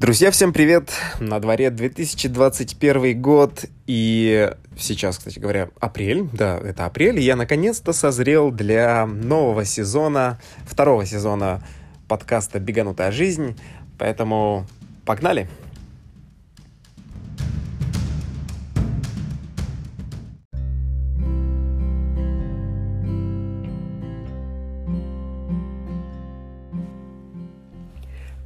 Друзья, 0.00 0.30
всем 0.30 0.54
привет! 0.54 0.90
На 1.18 1.40
дворе 1.40 1.68
2021 1.68 3.20
год, 3.20 3.66
и 3.86 4.50
сейчас, 4.78 5.18
кстати 5.18 5.38
говоря, 5.38 5.68
апрель, 5.78 6.26
да, 6.32 6.56
это 6.58 6.86
апрель, 6.86 7.20
и 7.20 7.22
я 7.22 7.36
наконец-то 7.36 7.92
созрел 7.92 8.50
для 8.50 9.04
нового 9.04 9.66
сезона, 9.66 10.40
второго 10.64 11.04
сезона 11.04 11.62
подкаста 12.08 12.60
«Беганутая 12.60 13.12
жизнь», 13.12 13.60
поэтому 13.98 14.64
погнали! 15.04 15.50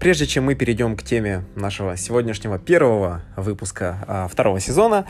Прежде 0.05 0.27
чем 0.27 0.45
мы 0.45 0.55
перейдем 0.55 0.99
к 0.99 1.03
теме 1.03 1.45
нашего 1.57 1.97
сегодняшнего 1.97 2.59
первого 2.59 3.23
выпуска 3.37 4.05
а, 4.07 4.29
второго 4.29 4.61
сезона, 4.61 5.07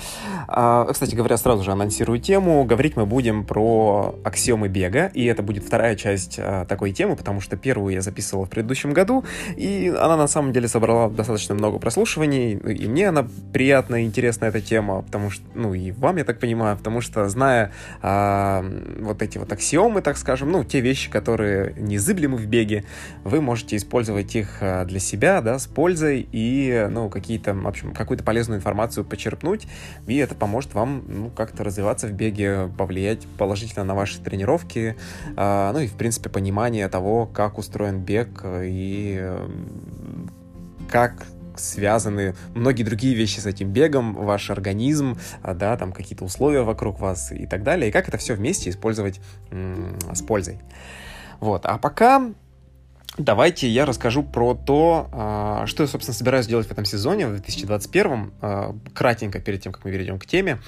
а, 0.46 0.84
кстати 0.84 1.16
говоря, 1.16 1.36
сразу 1.36 1.64
же 1.64 1.72
анонсирую 1.72 2.20
тему. 2.20 2.64
Говорить 2.64 2.94
мы 2.94 3.04
будем 3.04 3.44
про 3.44 4.14
аксиомы 4.22 4.68
бега, 4.68 5.06
и 5.06 5.24
это 5.24 5.42
будет 5.42 5.64
вторая 5.64 5.96
часть 5.96 6.36
а, 6.38 6.64
такой 6.66 6.92
темы, 6.92 7.16
потому 7.16 7.40
что 7.40 7.56
первую 7.56 7.92
я 7.92 8.02
записывал 8.02 8.44
в 8.44 8.50
предыдущем 8.50 8.92
году, 8.92 9.24
и 9.56 9.92
она 9.98 10.16
на 10.16 10.28
самом 10.28 10.52
деле 10.52 10.68
собрала 10.68 11.10
достаточно 11.10 11.56
много 11.56 11.80
прослушиваний, 11.80 12.52
и 12.52 12.86
мне 12.86 13.08
она 13.08 13.26
приятная 13.52 14.02
и 14.02 14.04
интересна 14.04 14.44
эта 14.44 14.60
тема, 14.60 15.02
потому 15.02 15.28
что, 15.28 15.42
ну 15.56 15.74
и 15.74 15.90
вам, 15.90 16.18
я 16.18 16.24
так 16.24 16.38
понимаю, 16.38 16.76
потому 16.76 17.00
что 17.00 17.28
зная 17.28 17.72
а, 18.00 18.64
вот 19.00 19.22
эти 19.22 19.38
вот 19.38 19.52
аксиомы, 19.52 20.02
так 20.02 20.16
скажем, 20.16 20.52
ну 20.52 20.62
те 20.62 20.78
вещи, 20.78 21.10
которые 21.10 21.74
незыблемы 21.78 22.36
в 22.36 22.46
беге, 22.46 22.84
вы 23.24 23.40
можете 23.40 23.74
использовать 23.74 24.36
их 24.36 24.58
а, 24.60 24.83
для 24.84 25.00
себя, 25.00 25.40
да, 25.40 25.58
с 25.58 25.66
пользой 25.66 26.26
и, 26.30 26.86
ну, 26.90 27.08
какие-то, 27.10 27.54
в 27.54 27.66
общем, 27.66 27.92
какую-то 27.92 28.24
полезную 28.24 28.58
информацию 28.58 29.04
почерпнуть, 29.04 29.66
и 30.06 30.16
это 30.16 30.34
поможет 30.34 30.74
вам, 30.74 31.04
ну, 31.06 31.30
как-то 31.30 31.64
развиваться 31.64 32.06
в 32.06 32.12
беге, 32.12 32.70
повлиять 32.76 33.26
положительно 33.38 33.84
на 33.84 33.94
ваши 33.94 34.20
тренировки, 34.20 34.96
э, 35.36 35.70
ну, 35.72 35.78
и, 35.78 35.86
в 35.86 35.94
принципе, 35.94 36.30
понимание 36.30 36.88
того, 36.88 37.26
как 37.26 37.58
устроен 37.58 38.00
бег 38.00 38.44
и 38.44 39.30
как 40.88 41.26
связаны 41.56 42.34
многие 42.54 42.82
другие 42.82 43.14
вещи 43.14 43.40
с 43.40 43.46
этим 43.46 43.70
бегом, 43.70 44.14
ваш 44.14 44.50
организм, 44.50 45.16
а, 45.42 45.54
да, 45.54 45.76
там 45.76 45.92
какие-то 45.92 46.24
условия 46.24 46.62
вокруг 46.62 47.00
вас 47.00 47.32
и 47.32 47.46
так 47.46 47.62
далее, 47.62 47.88
и 47.88 47.92
как 47.92 48.08
это 48.08 48.18
все 48.18 48.34
вместе 48.34 48.70
использовать 48.70 49.20
с 49.50 50.22
пользой. 50.22 50.60
Вот, 51.40 51.66
а 51.66 51.78
пока 51.78 52.32
Давайте 53.16 53.68
я 53.68 53.86
расскажу 53.86 54.24
про 54.24 54.54
то, 54.54 55.08
а, 55.12 55.66
что 55.66 55.84
я, 55.84 55.86
собственно, 55.86 56.16
собираюсь 56.16 56.48
делать 56.48 56.66
в 56.66 56.72
этом 56.72 56.84
сезоне, 56.84 57.28
в 57.28 57.30
2021, 57.30 58.32
а, 58.40 58.74
кратенько 58.92 59.38
перед 59.38 59.62
тем, 59.62 59.72
как 59.72 59.84
мы 59.84 59.92
перейдем 59.92 60.18
к 60.18 60.26
теме. 60.26 60.58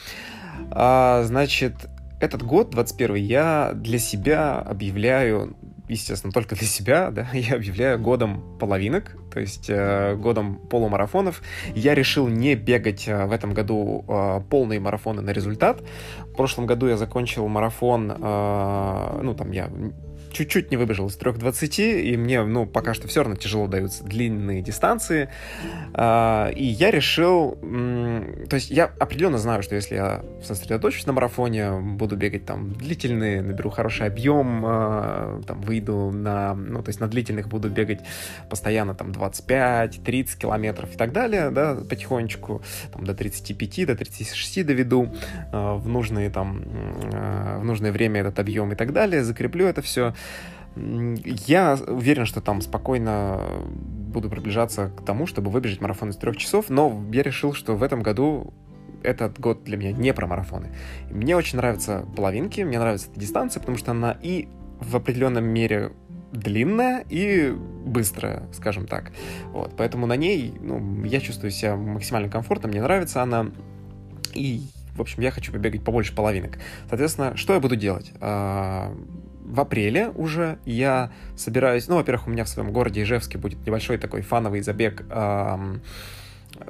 А, 0.70 1.24
значит, 1.24 1.74
этот 2.20 2.44
год, 2.44 2.70
21 2.70 3.16
я 3.16 3.72
для 3.74 3.98
себя 3.98 4.60
объявляю, 4.60 5.56
естественно, 5.88 6.32
только 6.32 6.54
для 6.54 6.68
себя, 6.68 7.10
да, 7.10 7.26
я 7.32 7.56
объявляю 7.56 7.98
годом 7.98 8.56
половинок, 8.60 9.16
то 9.32 9.40
есть 9.40 9.68
э, 9.68 10.14
годом 10.14 10.54
полумарафонов. 10.70 11.42
Я 11.74 11.96
решил 11.96 12.28
не 12.28 12.54
бегать 12.54 13.08
в 13.08 13.32
этом 13.32 13.54
году 13.54 14.04
полные 14.48 14.78
марафоны 14.78 15.20
на 15.20 15.30
результат. 15.30 15.82
В 16.20 16.36
прошлом 16.36 16.66
году 16.66 16.86
я 16.86 16.96
закончил 16.96 17.48
марафон, 17.48 18.06
ну, 18.06 19.34
там 19.34 19.50
я 19.50 19.68
чуть-чуть 20.36 20.70
не 20.70 20.76
выбежал 20.76 21.08
из 21.08 21.16
3.20, 21.18 22.02
и 22.02 22.16
мне, 22.16 22.44
ну, 22.44 22.66
пока 22.66 22.92
что 22.92 23.08
все 23.08 23.22
равно 23.22 23.36
тяжело 23.36 23.66
даются 23.66 24.04
длинные 24.04 24.60
дистанции. 24.60 25.30
А, 25.94 26.50
и 26.50 26.64
я 26.64 26.90
решил... 26.90 27.58
То 28.50 28.56
есть 28.56 28.70
я 28.70 28.92
определенно 28.98 29.38
знаю, 29.38 29.62
что 29.62 29.74
если 29.74 29.94
я 29.94 30.22
сосредоточусь 30.42 31.06
на 31.06 31.14
марафоне, 31.14 31.72
буду 31.80 32.16
бегать 32.16 32.44
там 32.44 32.72
длительные, 32.74 33.40
наберу 33.40 33.70
хороший 33.70 34.06
объем, 34.06 34.62
а, 34.66 35.40
там 35.46 35.62
выйду 35.62 36.10
на... 36.12 36.54
Ну, 36.54 36.82
то 36.82 36.90
есть 36.90 37.00
на 37.00 37.08
длительных 37.08 37.48
буду 37.48 37.70
бегать 37.70 38.00
постоянно 38.50 38.94
там 38.94 39.12
25-30 39.12 40.38
километров 40.38 40.94
и 40.94 40.98
так 40.98 41.12
далее, 41.12 41.50
да, 41.50 41.76
потихонечку, 41.76 42.62
там 42.92 43.04
до 43.04 43.14
35, 43.14 43.86
до 43.86 43.96
36 43.96 44.66
доведу 44.66 45.14
а, 45.52 45.76
в 45.76 45.88
нужные 45.88 46.28
там... 46.28 46.62
В 47.56 47.64
нужное 47.64 47.90
время 47.90 48.20
этот 48.20 48.38
объем 48.38 48.72
и 48.72 48.74
так 48.74 48.92
далее, 48.92 49.24
закреплю 49.24 49.66
это 49.66 49.80
все. 49.80 50.14
Я 50.76 51.78
уверен, 51.86 52.26
что 52.26 52.40
там 52.40 52.60
спокойно 52.60 53.40
буду 53.66 54.28
приближаться 54.28 54.90
к 54.90 55.04
тому, 55.04 55.26
чтобы 55.26 55.50
выбежать 55.50 55.80
марафон 55.80 56.10
из 56.10 56.16
трех 56.16 56.36
часов, 56.36 56.68
но 56.68 57.02
я 57.12 57.22
решил, 57.22 57.54
что 57.54 57.74
в 57.76 57.82
этом 57.82 58.02
году 58.02 58.52
этот 59.02 59.38
год 59.40 59.64
для 59.64 59.76
меня 59.76 59.92
не 59.92 60.12
про 60.12 60.26
марафоны. 60.26 60.74
Мне 61.10 61.36
очень 61.36 61.56
нравятся 61.56 62.04
половинки, 62.14 62.60
мне 62.60 62.78
нравится 62.78 63.08
эта 63.10 63.20
дистанция, 63.20 63.60
потому 63.60 63.78
что 63.78 63.92
она 63.92 64.16
и 64.20 64.48
в 64.80 64.96
определенном 64.96 65.44
мере 65.44 65.92
длинная 66.32 67.04
и 67.08 67.50
быстрая, 67.50 68.42
скажем 68.52 68.86
так. 68.86 69.12
Вот, 69.52 69.74
поэтому 69.76 70.06
на 70.06 70.16
ней 70.16 70.52
ну, 70.60 71.04
я 71.04 71.20
чувствую 71.20 71.50
себя 71.50 71.76
максимально 71.76 72.28
комфортно, 72.28 72.68
мне 72.68 72.82
нравится 72.82 73.22
она. 73.22 73.50
И, 74.34 74.62
в 74.94 75.00
общем, 75.00 75.22
я 75.22 75.30
хочу 75.30 75.52
побегать 75.52 75.82
побольше 75.82 76.14
половинок. 76.14 76.58
Соответственно, 76.88 77.36
что 77.36 77.54
я 77.54 77.60
буду 77.60 77.76
делать? 77.76 78.12
А, 79.46 79.54
в 79.54 79.60
апреле 79.60 80.08
уже 80.08 80.58
я 80.64 81.10
собираюсь, 81.36 81.88
ну, 81.88 81.96
во-первых, 81.96 82.26
у 82.26 82.30
меня 82.30 82.44
в 82.44 82.48
своем 82.48 82.72
городе 82.72 83.02
Ижевске 83.02 83.38
будет 83.38 83.66
небольшой 83.66 83.98
такой 83.98 84.22
фановый 84.22 84.60
забег, 84.60 85.04
эм, 85.10 85.82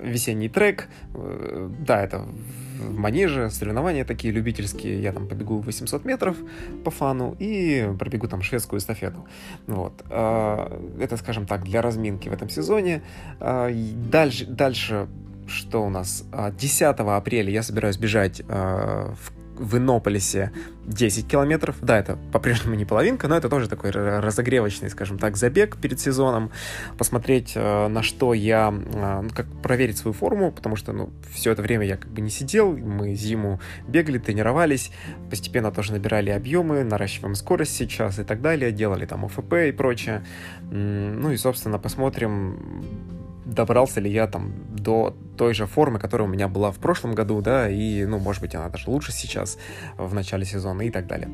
весенний 0.01 0.49
трек, 0.49 0.89
э, 1.15 1.71
да, 1.87 2.03
это 2.03 2.25
в 2.81 2.99
манеже, 2.99 3.51
соревнования 3.51 4.05
такие 4.05 4.33
любительские, 4.33 5.01
я 5.01 5.13
там 5.13 5.29
побегу 5.29 5.61
800 5.61 6.05
метров 6.05 6.37
по 6.85 6.91
фану 6.91 7.37
и 7.39 7.89
пробегу 7.99 8.29
там 8.29 8.43
шведскую 8.43 8.81
эстафету. 8.81 9.27
Вот. 9.67 10.05
Э, 10.11 10.79
это, 11.01 11.17
скажем 11.17 11.47
так, 11.47 11.65
для 11.65 11.83
разминки 11.83 12.29
в 12.29 12.33
этом 12.33 12.49
сезоне. 12.49 13.03
Э, 13.41 13.73
дальше, 14.11 14.47
дальше 14.47 15.09
что 15.49 15.85
у 15.85 15.89
нас? 15.89 16.25
10 16.59 16.83
апреля 16.83 17.51
я 17.53 17.63
собираюсь 17.63 17.99
бежать 17.99 18.41
в 18.41 19.36
в 19.59 19.77
Иннополисе 19.77 20.53
10 20.84 21.28
километров. 21.28 21.77
Да, 21.81 21.99
это 21.99 22.19
по-прежнему 22.33 22.75
не 22.75 22.84
половинка, 22.84 23.28
но 23.28 23.37
это 23.37 23.49
тоже 23.49 23.69
такой 23.69 23.91
разогревочный, 23.91 24.91
скажем 24.91 25.19
так, 25.19 25.37
забег 25.37 25.77
перед 25.77 26.00
сезоном. 26.00 26.50
Посмотреть, 26.99 27.53
э, 27.55 27.89
на 27.89 28.03
что 28.03 28.34
я, 28.34 28.71
ну, 28.71 29.28
как 29.34 29.47
проверить 29.62 29.99
свою 29.99 30.12
форму, 30.12 30.53
потому 30.53 30.77
что, 30.77 30.93
ну, 30.93 31.11
все 31.33 31.53
это 31.53 31.62
время 31.62 31.87
я 31.87 31.97
как 31.97 32.11
бы 32.11 32.21
не 32.21 32.31
сидел, 32.31 32.77
мы 32.77 33.15
зиму 33.15 33.61
бегали, 33.89 34.19
тренировались, 34.19 34.91
постепенно 35.31 35.72
тоже 35.72 35.93
набирали 35.93 36.31
объемы, 36.31 36.84
наращиваем 36.84 37.34
скорость 37.34 37.75
сейчас 37.75 38.19
и 38.19 38.25
так 38.25 38.41
далее, 38.41 38.72
делали 38.72 39.06
там 39.06 39.25
ОФП 39.25 39.53
и 39.69 39.72
прочее. 39.72 40.25
Ну 40.71 41.31
и, 41.31 41.37
собственно, 41.37 41.78
посмотрим, 41.78 42.84
добрался 43.45 44.00
ли 44.00 44.11
я 44.11 44.27
там 44.27 44.53
до 44.87 45.17
той 45.37 45.53
же 45.53 45.67
формы, 45.67 45.99
которая 45.99 46.29
у 46.29 46.31
меня 46.31 46.47
была 46.47 46.71
в 46.71 46.79
прошлом 46.79 47.15
году, 47.15 47.43
да, 47.43 47.69
и, 47.69 48.05
ну, 48.05 48.19
может 48.21 48.41
быть, 48.41 48.55
она 48.55 48.69
даже 48.69 48.89
лучше 48.89 49.13
сейчас 49.13 49.59
в 49.99 50.15
начале 50.15 50.45
сезона 50.45 50.83
и 50.83 50.91
так 50.91 51.09
далее. 51.09 51.29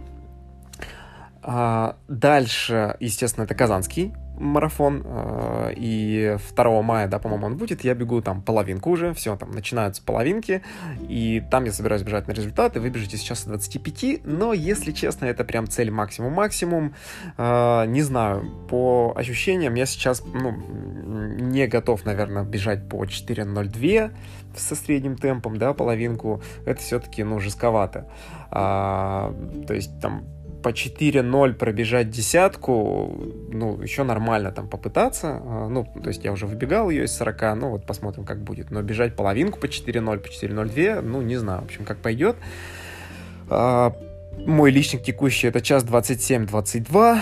А, 1.43 1.97
дальше, 2.09 2.97
естественно, 3.01 3.45
это 3.45 3.55
Казанский 3.55 4.13
марафон, 4.43 5.03
э, 5.05 5.73
и 5.77 6.37
2 6.55 6.83
мая, 6.83 7.09
да, 7.09 7.19
по-моему, 7.19 7.47
он 7.47 7.57
будет, 7.57 7.85
я 7.85 7.95
бегу 7.95 8.21
там 8.23 8.43
половинку 8.43 8.91
уже, 8.91 9.15
все, 9.15 9.37
там 9.37 9.51
начинаются 9.53 10.03
половинки, 10.03 10.63
и 11.09 11.43
там 11.51 11.65
я 11.65 11.73
собираюсь 11.73 12.03
бежать 12.03 12.27
на 12.29 12.33
результаты, 12.33 12.81
вы 12.81 12.91
бежите 12.91 13.17
сейчас 13.17 13.41
с 13.41 13.45
25, 13.45 14.25
но, 14.25 14.53
если 14.53 14.93
честно, 14.93 15.27
это 15.27 15.45
прям 15.45 15.69
цель 15.69 15.91
максимум-максимум, 15.91 16.95
э, 17.37 17.85
не 17.87 18.03
знаю, 18.03 18.45
по 18.69 19.13
ощущениям 19.17 19.75
я 19.75 19.87
сейчас, 19.87 20.23
ну, 20.25 20.53
не 20.53 21.67
готов, 21.67 22.05
наверное, 22.05 22.43
бежать 22.43 22.89
по 22.89 23.05
4.02 23.05 24.11
со 24.57 24.75
средним 24.75 25.17
темпом, 25.17 25.57
да, 25.57 25.73
половинку, 25.73 26.43
это 26.67 26.81
все-таки, 26.81 27.23
ну, 27.23 27.39
жестковато, 27.39 28.09
а, 28.51 29.35
то 29.67 29.75
есть 29.75 30.01
там 30.01 30.25
по 30.63 30.69
4-0 30.69 31.55
пробежать 31.55 32.11
десятку, 32.11 33.11
ну, 33.51 33.81
еще 33.83 34.05
нормально 34.05 34.53
там 34.53 34.69
попытаться. 34.69 35.41
А, 35.45 35.69
ну, 35.69 35.85
то 36.03 36.09
есть 36.09 36.25
я 36.25 36.33
уже 36.33 36.47
выбегал 36.47 36.91
ее 36.91 37.05
из 37.05 37.13
40, 37.17 37.57
ну, 37.57 37.71
вот 37.71 37.87
посмотрим, 37.87 38.25
как 38.25 38.43
будет. 38.43 38.71
Но 38.71 38.83
бежать 38.83 39.17
половинку 39.17 39.59
по 39.59 39.67
4-0, 39.67 40.19
по 40.19 40.29
4-0-2, 40.29 41.01
ну, 41.01 41.23
не 41.23 41.37
знаю, 41.37 41.63
в 41.63 41.65
общем, 41.65 41.85
как 41.85 41.99
пойдет. 41.99 42.37
А, 43.51 43.95
мой 44.47 44.71
личник 44.71 45.03
текущий 45.03 45.49
это 45.49 45.61
час 45.61 45.85
27-22. 45.85 47.21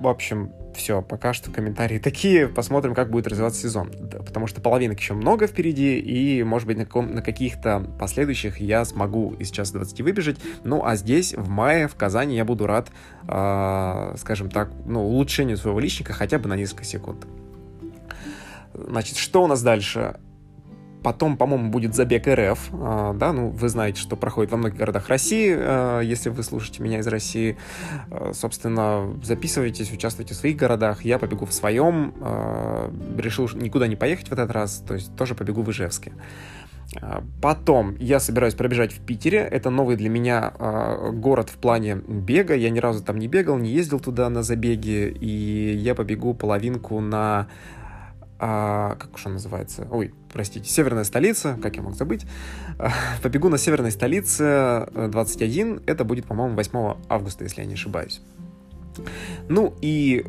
В 0.00 0.06
общем, 0.06 0.52
все, 0.78 1.02
пока 1.02 1.34
что 1.34 1.50
комментарии 1.50 1.98
такие. 1.98 2.48
Посмотрим, 2.48 2.94
как 2.94 3.10
будет 3.10 3.26
развиваться 3.26 3.60
сезон. 3.60 3.90
Да, 4.00 4.20
потому 4.20 4.46
что 4.46 4.60
половинок 4.60 4.98
еще 4.98 5.12
много 5.12 5.46
впереди, 5.46 5.98
и, 5.98 6.42
может 6.42 6.66
быть, 6.66 6.78
на, 6.78 6.86
каком, 6.86 7.14
на 7.14 7.20
каких-то 7.20 7.80
последующих 7.98 8.60
я 8.60 8.84
смогу 8.84 9.34
из 9.38 9.50
часа 9.50 9.74
20 9.74 10.00
выбежать. 10.00 10.38
Ну, 10.64 10.84
а 10.84 10.96
здесь, 10.96 11.34
в 11.34 11.48
мае, 11.48 11.88
в 11.88 11.96
Казани, 11.96 12.36
я 12.36 12.44
буду 12.44 12.66
рад, 12.66 12.90
э, 13.26 14.14
скажем 14.18 14.50
так, 14.50 14.70
ну, 14.86 15.04
улучшению 15.04 15.56
своего 15.56 15.80
личника 15.80 16.12
хотя 16.12 16.38
бы 16.38 16.48
на 16.48 16.54
несколько 16.54 16.84
секунд. 16.84 17.26
Значит, 18.72 19.16
что 19.16 19.42
у 19.42 19.46
нас 19.46 19.62
дальше? 19.62 20.16
Потом, 21.02 21.36
по-моему, 21.36 21.70
будет 21.70 21.94
забег 21.94 22.26
РФ, 22.26 22.70
а, 22.72 23.12
да, 23.14 23.32
ну, 23.32 23.50
вы 23.50 23.68
знаете, 23.68 24.00
что 24.00 24.16
проходит 24.16 24.50
во 24.50 24.58
многих 24.58 24.78
городах 24.78 25.08
России, 25.08 25.54
а, 25.56 26.00
если 26.00 26.28
вы 26.28 26.42
слушаете 26.42 26.82
меня 26.82 26.98
из 26.98 27.06
России, 27.06 27.56
а, 28.10 28.32
собственно, 28.34 29.14
записывайтесь, 29.22 29.92
участвуйте 29.92 30.34
в 30.34 30.36
своих 30.36 30.56
городах, 30.56 31.04
я 31.04 31.18
побегу 31.18 31.46
в 31.46 31.52
своем, 31.52 32.12
решил 33.16 33.48
никуда 33.54 33.86
не 33.86 33.96
поехать 33.96 34.28
в 34.28 34.32
этот 34.32 34.50
раз, 34.50 34.82
то 34.86 34.94
есть 34.94 35.14
тоже 35.16 35.34
побегу 35.34 35.62
в 35.62 35.70
Ижевске. 35.70 36.12
Потом 37.42 37.96
я 37.98 38.18
собираюсь 38.18 38.54
пробежать 38.54 38.92
в 38.92 39.00
Питере. 39.00 39.40
Это 39.40 39.68
новый 39.68 39.96
для 39.96 40.08
меня 40.08 40.54
э, 40.58 41.10
город 41.12 41.50
в 41.50 41.58
плане 41.58 41.96
бега. 41.96 42.54
Я 42.54 42.70
ни 42.70 42.78
разу 42.78 43.04
там 43.04 43.18
не 43.18 43.28
бегал, 43.28 43.58
не 43.58 43.70
ездил 43.70 44.00
туда 44.00 44.30
на 44.30 44.42
забеги. 44.42 45.14
И 45.20 45.76
я 45.76 45.94
побегу 45.94 46.32
половинку 46.32 46.98
на 47.00 47.48
а, 48.38 48.94
как 48.96 49.10
он 49.24 49.34
называется? 49.34 49.86
Ой, 49.90 50.14
простите, 50.32 50.68
северная 50.68 51.04
столица, 51.04 51.58
как 51.60 51.76
я 51.76 51.82
мог 51.82 51.94
забыть. 51.94 52.24
А, 52.78 52.90
побегу 53.22 53.48
на 53.48 53.58
северной 53.58 53.90
столице 53.90 54.86
21, 54.94 55.76
э, 55.76 55.80
это 55.86 56.04
будет, 56.04 56.26
по-моему, 56.26 56.54
8 56.54 56.96
августа, 57.08 57.44
если 57.44 57.62
я 57.62 57.66
не 57.66 57.74
ошибаюсь. 57.74 58.20
Ну 59.48 59.74
и 59.80 60.24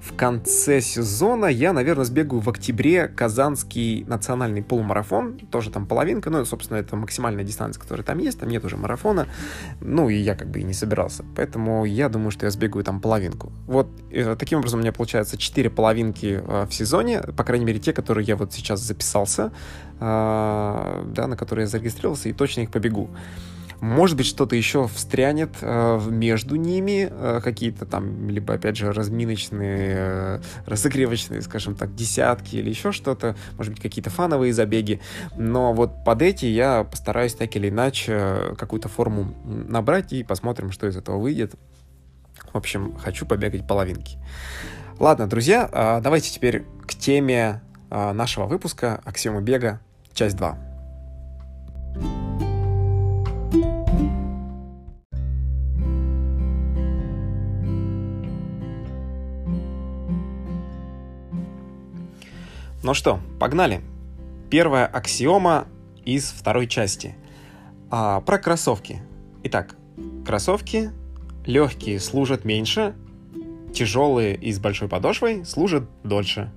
в 0.00 0.16
конце 0.16 0.80
сезона 0.80 1.46
я, 1.46 1.72
наверное, 1.72 2.04
сбегаю 2.04 2.40
в 2.40 2.48
октябре 2.48 3.06
Казанский 3.06 4.04
национальный 4.04 4.62
полумарафон. 4.62 5.38
Тоже 5.50 5.70
там 5.70 5.86
половинка, 5.86 6.30
ну, 6.30 6.44
собственно, 6.44 6.78
это 6.78 6.96
максимальная 6.96 7.44
дистанция, 7.44 7.80
которая 7.80 8.04
там 8.04 8.18
есть. 8.18 8.40
Там 8.40 8.48
нет 8.48 8.64
уже 8.64 8.76
марафона. 8.76 9.26
Ну, 9.80 10.08
и 10.08 10.16
я 10.16 10.34
как 10.34 10.48
бы 10.48 10.60
и 10.60 10.62
не 10.62 10.72
собирался. 10.72 11.24
Поэтому 11.36 11.84
я 11.84 12.08
думаю, 12.08 12.30
что 12.30 12.46
я 12.46 12.50
сбегаю 12.50 12.82
там 12.82 13.00
половинку. 13.00 13.52
Вот 13.66 13.88
э, 14.10 14.36
таким 14.38 14.58
образом 14.58 14.80
у 14.80 14.82
меня 14.82 14.92
получается 14.92 15.36
4 15.36 15.68
половинки 15.68 16.42
э, 16.42 16.66
в 16.66 16.72
сезоне. 16.72 17.20
По 17.20 17.44
крайней 17.44 17.66
мере, 17.66 17.78
те, 17.78 17.92
которые 17.92 18.26
я 18.26 18.36
вот 18.36 18.52
сейчас 18.54 18.80
записался, 18.80 19.52
э, 20.00 20.00
да, 20.00 21.26
на 21.26 21.36
которые 21.36 21.64
я 21.64 21.68
зарегистрировался, 21.68 22.30
и 22.30 22.32
точно 22.32 22.62
их 22.62 22.70
побегу. 22.70 23.10
Может 23.80 24.16
быть, 24.16 24.26
что-то 24.26 24.56
еще 24.56 24.86
встрянет 24.88 25.50
э, 25.62 26.00
между 26.10 26.56
ними, 26.56 27.08
э, 27.10 27.40
какие-то 27.42 27.86
там, 27.86 28.28
либо, 28.28 28.54
опять 28.54 28.76
же, 28.76 28.92
разминочные, 28.92 29.94
э, 29.96 30.40
разогревочные, 30.66 31.40
скажем 31.40 31.74
так, 31.74 31.94
десятки 31.94 32.56
или 32.56 32.68
еще 32.68 32.92
что-то, 32.92 33.36
может 33.56 33.72
быть, 33.72 33.82
какие-то 33.82 34.10
фановые 34.10 34.52
забеги. 34.52 35.00
Но 35.36 35.72
вот 35.72 36.04
под 36.04 36.20
эти 36.20 36.44
я 36.44 36.84
постараюсь 36.84 37.34
так 37.34 37.56
или 37.56 37.70
иначе 37.70 38.54
какую-то 38.58 38.88
форму 38.88 39.34
набрать 39.44 40.12
и 40.12 40.22
посмотрим, 40.22 40.72
что 40.72 40.86
из 40.86 40.96
этого 40.96 41.18
выйдет. 41.18 41.54
В 42.52 42.56
общем, 42.56 42.96
хочу 42.98 43.24
побегать 43.24 43.66
половинки. 43.66 44.18
Ладно, 44.98 45.26
друзья, 45.26 45.68
э, 45.72 46.00
давайте 46.02 46.30
теперь 46.30 46.64
к 46.86 46.94
теме 46.94 47.62
э, 47.90 48.12
нашего 48.12 48.44
выпуска 48.44 49.00
«Аксиома 49.06 49.40
бега», 49.40 49.80
часть 50.12 50.36
2. 50.36 52.19
Ну 62.82 62.94
что, 62.94 63.20
погнали. 63.38 63.82
Первая 64.48 64.86
аксиома 64.86 65.66
из 66.06 66.30
второй 66.30 66.66
части. 66.66 67.14
А, 67.90 68.22
про 68.22 68.38
кроссовки. 68.38 69.02
Итак, 69.42 69.76
кроссовки 70.24 70.90
легкие 71.44 72.00
служат 72.00 72.46
меньше, 72.46 72.94
тяжелые 73.74 74.34
и 74.34 74.50
с 74.50 74.58
большой 74.58 74.88
подошвой 74.88 75.44
служат 75.44 75.84
дольше. 76.04 76.50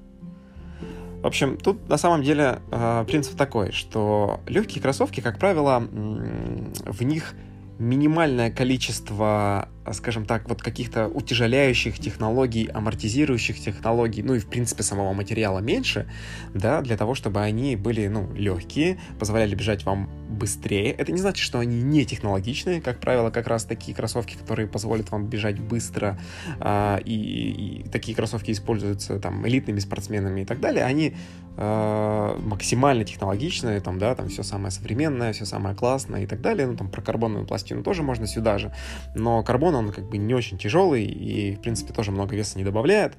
В 1.22 1.28
общем, 1.28 1.58
тут 1.58 1.90
на 1.90 1.98
самом 1.98 2.24
деле 2.24 2.60
э, 2.72 3.04
принцип 3.06 3.38
такой, 3.38 3.74
что 3.74 4.40
легкие 4.48 4.82
кроссовки, 4.82 5.20
как 5.20 5.40
правило, 5.40 5.80
в 5.82 7.04
них 7.04 7.34
минимальное 7.80 8.52
количество 8.52 9.70
скажем 9.92 10.26
так, 10.26 10.48
вот 10.48 10.62
каких-то 10.62 11.08
утяжеляющих 11.08 12.00
технологий, 12.00 12.68
амортизирующих 12.68 13.60
технологий, 13.60 14.24
ну 14.24 14.36
и, 14.36 14.40
в 14.40 14.48
принципе, 14.48 14.84
самого 14.84 15.14
материала 15.14 15.60
меньше, 15.60 16.10
да, 16.54 16.82
для 16.82 16.96
того, 16.96 17.16
чтобы 17.16 17.42
они 17.42 17.76
были, 17.76 18.08
ну, 18.08 18.32
легкие, 18.34 19.00
позволяли 19.20 19.56
бежать 19.56 19.84
вам 19.84 20.10
быстрее. 20.34 20.92
Это 20.92 21.12
не 21.12 21.20
значит, 21.20 21.44
что 21.44 21.60
они 21.60 21.82
не 21.82 22.06
технологичные, 22.06 22.82
как 22.82 23.00
правило, 23.00 23.30
как 23.30 23.48
раз 23.48 23.66
такие 23.66 23.96
кроссовки, 23.96 24.36
которые 24.36 24.68
позволят 24.68 25.12
вам 25.12 25.28
бежать 25.28 25.60
быстро, 25.60 26.20
э, 26.60 27.00
и, 27.06 27.84
и 27.84 27.90
такие 27.90 28.16
кроссовки 28.16 28.52
используются 28.52 29.20
там 29.20 29.48
элитными 29.48 29.80
спортсменами 29.80 30.42
и 30.42 30.46
так 30.46 30.60
далее, 30.60 30.84
они 30.84 31.16
э, 31.58 32.40
максимально 32.44 33.06
технологичные, 33.06 33.80
там, 33.80 34.00
да, 34.00 34.16
там 34.16 34.30
все 34.30 34.44
самое 34.44 34.72
современное, 34.72 35.34
все 35.34 35.46
самое 35.46 35.76
классное 35.76 36.24
и 36.24 36.26
так 36.26 36.42
далее, 36.42 36.68
ну, 36.68 36.76
там 36.76 36.90
про 36.90 37.02
карбоновую 37.02 37.48
пластину 37.48 37.84
тоже 37.84 38.04
можно 38.04 38.28
сюда 38.28 38.58
же, 38.58 38.74
но 39.16 39.44
карбон 39.44 39.76
он 39.76 39.92
как 39.92 40.10
бы 40.10 40.18
не 40.18 40.34
очень 40.34 40.58
тяжелый 40.58 41.06
и, 41.06 41.56
в 41.56 41.62
принципе, 41.62 41.94
тоже 41.94 42.12
много 42.12 42.36
веса 42.36 42.58
не 42.58 42.64
добавляет, 42.64 43.14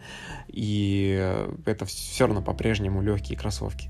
и 0.49 1.35
это 1.65 1.85
все 1.85 2.27
равно 2.27 2.43
по-прежнему 2.43 3.03
легкие 3.03 3.39
кроссовки. 3.39 3.89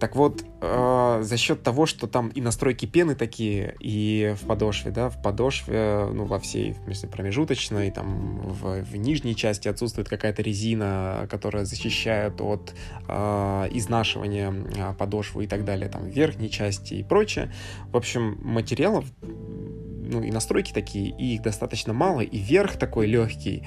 Так 0.00 0.16
вот, 0.16 0.44
э, 0.60 1.20
за 1.22 1.36
счет 1.36 1.62
того, 1.62 1.86
что 1.86 2.06
там 2.06 2.28
и 2.28 2.40
настройки 2.40 2.84
пены 2.84 3.14
такие, 3.14 3.76
и 3.80 4.34
в 4.40 4.46
подошве, 4.46 4.90
да, 4.90 5.08
в 5.08 5.22
подошве, 5.22 6.08
ну, 6.12 6.24
во 6.24 6.38
всей, 6.40 6.74
смысле, 6.84 7.08
промежуточной, 7.08 7.90
там, 7.90 8.38
в, 8.38 8.82
в 8.82 8.96
нижней 8.96 9.36
части 9.36 9.68
отсутствует 9.68 10.08
какая-то 10.08 10.42
резина, 10.42 11.28
которая 11.30 11.64
защищает 11.64 12.40
от 12.40 12.74
э, 13.08 13.68
изнашивания 13.72 14.52
э, 14.52 14.94
подошвы 14.98 15.44
и 15.44 15.46
так 15.46 15.64
далее, 15.64 15.88
там, 15.88 16.02
в 16.02 16.08
верхней 16.08 16.50
части 16.50 16.94
и 16.94 17.02
прочее. 17.04 17.52
В 17.92 17.96
общем, 17.96 18.38
материалов 18.42 19.04
ну, 19.22 20.22
и 20.22 20.30
настройки 20.30 20.72
такие, 20.72 21.10
и 21.16 21.34
их 21.34 21.42
достаточно 21.42 21.92
мало, 21.92 22.20
и 22.20 22.38
верх 22.38 22.78
такой 22.78 23.06
легкий. 23.06 23.64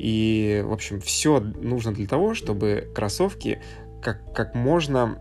И, 0.00 0.62
в 0.64 0.72
общем, 0.72 0.98
все 1.00 1.40
нужно 1.40 1.92
для 1.92 2.06
того, 2.06 2.34
чтобы 2.34 2.90
кроссовки 2.94 3.60
как, 4.00 4.32
как 4.32 4.54
можно 4.54 5.18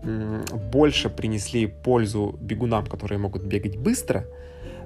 больше 0.71 1.09
принесли 1.09 1.67
пользу 1.67 2.37
бегунам, 2.39 2.85
которые 2.85 3.19
могут 3.19 3.43
бегать 3.43 3.77
быстро, 3.77 4.25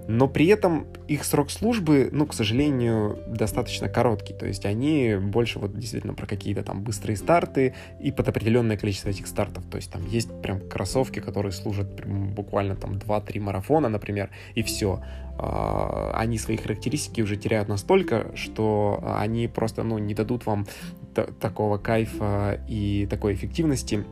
но 0.08 0.28
при 0.28 0.48
этом 0.48 0.88
их 1.08 1.24
срок 1.24 1.50
службы, 1.50 2.10
ну, 2.12 2.26
к 2.26 2.34
сожалению, 2.34 3.20
достаточно 3.28 3.88
короткий. 3.88 4.34
То 4.34 4.46
есть 4.46 4.66
они 4.66 5.16
больше 5.16 5.60
вот 5.60 5.78
действительно 5.78 6.14
про 6.14 6.26
какие-то 6.26 6.64
там 6.64 6.84
быстрые 6.84 7.16
старты 7.16 7.74
и 8.02 8.12
под 8.12 8.28
определенное 8.28 8.78
количество 8.78 9.10
этих 9.10 9.28
стартов. 9.28 9.64
То 9.70 9.78
есть 9.78 9.92
там 9.92 10.06
есть 10.08 10.30
прям 10.42 10.60
кроссовки, 10.68 11.20
которые 11.20 11.52
служат 11.52 12.06
буквально 12.06 12.76
там 12.76 12.94
2-3 12.94 13.40
марафона, 13.40 13.90
например, 13.90 14.30
и 14.56 14.64
все. 14.64 15.02
А, 15.38 16.12
они 16.16 16.38
свои 16.38 16.58
характеристики 16.58 17.22
уже 17.22 17.38
теряют 17.38 17.70
настолько, 17.70 18.32
что 18.36 19.02
они 19.18 19.48
просто, 19.48 19.84
ну, 19.84 19.98
не 19.98 20.14
дадут 20.14 20.46
вам 20.46 20.68
такого 21.14 21.78
кайфа 21.78 22.60
и 22.68 23.08
такой 23.10 23.34
эффективности, 23.34 24.06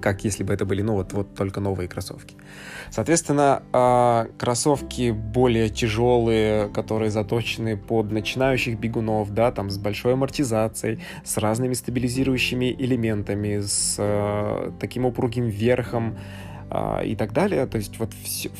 как 0.00 0.24
если 0.24 0.42
бы 0.42 0.52
это 0.52 0.64
были, 0.64 0.82
ну, 0.82 0.94
вот, 0.94 1.12
вот 1.12 1.34
только 1.34 1.60
новые 1.60 1.88
кроссовки. 1.88 2.36
Соответственно, 2.90 3.62
а, 3.72 4.28
кроссовки 4.38 5.10
более 5.10 5.68
тяжелые, 5.68 6.68
которые 6.68 7.10
заточены 7.10 7.76
под 7.76 8.10
начинающих 8.10 8.78
бегунов, 8.78 9.32
да, 9.32 9.52
там 9.52 9.70
с 9.70 9.78
большой 9.78 10.14
амортизацией, 10.14 11.00
с 11.24 11.36
разными 11.36 11.74
стабилизирующими 11.74 12.74
элементами, 12.78 13.60
с 13.60 13.96
а, 13.98 14.72
таким 14.80 15.06
упругим 15.06 15.48
верхом, 15.48 16.16
и 17.04 17.16
так 17.16 17.32
далее. 17.32 17.66
То 17.66 17.78
есть 17.78 17.98
вот 17.98 18.12
все, 18.22 18.50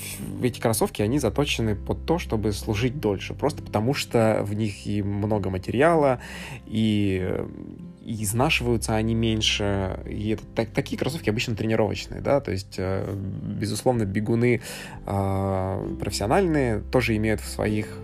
эти 0.42 0.60
кроссовки, 0.60 1.02
они 1.02 1.18
заточены 1.18 1.76
под 1.76 2.04
то, 2.06 2.18
чтобы 2.18 2.52
служить 2.52 3.00
дольше, 3.00 3.34
просто 3.34 3.62
потому 3.62 3.94
что 3.94 4.42
в 4.44 4.54
них 4.54 4.86
и 4.86 5.02
много 5.02 5.50
материала, 5.50 6.20
и 6.66 7.36
и 8.10 8.24
изнашиваются 8.24 8.96
они 8.96 9.14
меньше. 9.14 10.00
И 10.08 10.30
это 10.30 10.42
так, 10.54 10.70
такие 10.70 10.98
кроссовки 10.98 11.30
обычно 11.30 11.54
тренировочные, 11.54 12.20
да, 12.20 12.40
то 12.40 12.50
есть, 12.50 12.74
э, 12.78 13.14
безусловно, 13.14 14.04
бегуны 14.04 14.62
э, 15.06 15.96
профессиональные 16.00 16.80
тоже 16.80 17.16
имеют 17.16 17.40
в 17.40 17.48
своих 17.48 17.98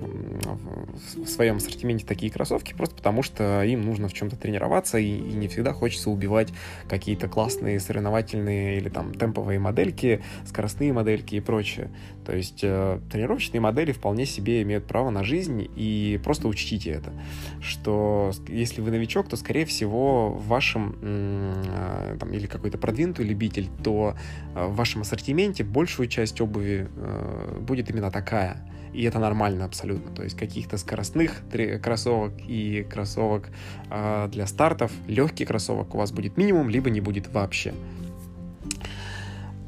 в 1.17 1.27
своем 1.27 1.57
ассортименте 1.57 2.05
такие 2.07 2.31
кроссовки, 2.33 2.75
просто 2.75 2.97
потому 2.97 3.23
что 3.23 3.63
им 3.63 3.83
нужно 3.83 4.09
в 4.09 4.13
чем-то 4.13 4.37
тренироваться, 4.37 4.99
и, 4.99 5.07
и 5.07 5.35
не 5.35 5.49
всегда 5.49 5.73
хочется 5.73 6.11
убивать 6.11 6.53
какие-то 6.89 7.29
классные 7.29 7.81
соревновательные 7.81 8.79
или 8.79 8.89
там 8.89 9.15
темповые 9.15 9.59
модельки, 9.59 10.23
скоростные 10.47 10.93
модельки 10.93 11.35
и 11.35 11.41
прочее. 11.41 11.91
То 12.25 12.35
есть 12.35 12.61
э, 12.63 13.01
тренировочные 13.11 13.61
модели 13.61 13.93
вполне 13.93 14.27
себе 14.27 14.63
имеют 14.63 14.87
право 14.87 15.11
на 15.11 15.23
жизнь, 15.23 15.69
и 15.77 16.21
просто 16.25 16.49
учтите 16.49 16.91
это, 16.91 17.13
что 17.61 18.33
если 18.49 18.81
вы 18.81 18.91
новичок, 18.91 19.29
то, 19.29 19.37
скорее 19.37 19.65
всего, 19.65 20.31
в 20.31 20.47
вашем, 20.49 20.97
э, 21.01 22.17
там, 22.19 22.33
или 22.33 22.47
какой-то 22.47 22.79
продвинутый 22.79 23.25
любитель, 23.25 23.69
то 23.85 24.17
э, 24.55 24.67
в 24.67 24.75
вашем 24.75 25.03
ассортименте 25.03 25.65
большую 25.65 26.09
часть 26.09 26.41
обуви 26.41 26.89
э, 26.97 27.59
будет 27.61 27.91
именно 27.91 28.11
такая. 28.11 28.57
И 28.97 29.03
это 29.03 29.19
нормально 29.19 29.67
абсолютно. 29.67 30.11
То 30.15 30.23
есть 30.23 30.37
каких-то 30.37 30.79
скоростных 30.79 31.43
кроссовок 31.83 32.33
и 32.49 32.87
кроссовок 32.91 33.51
для 33.91 34.47
стартов, 34.47 34.91
легкий 35.07 35.45
кроссовок 35.45 35.95
у 35.95 35.99
вас 35.99 36.13
будет 36.13 36.39
минимум, 36.39 36.71
либо 36.71 36.89
не 36.89 37.03
будет 37.03 37.29
вообще. 37.29 37.75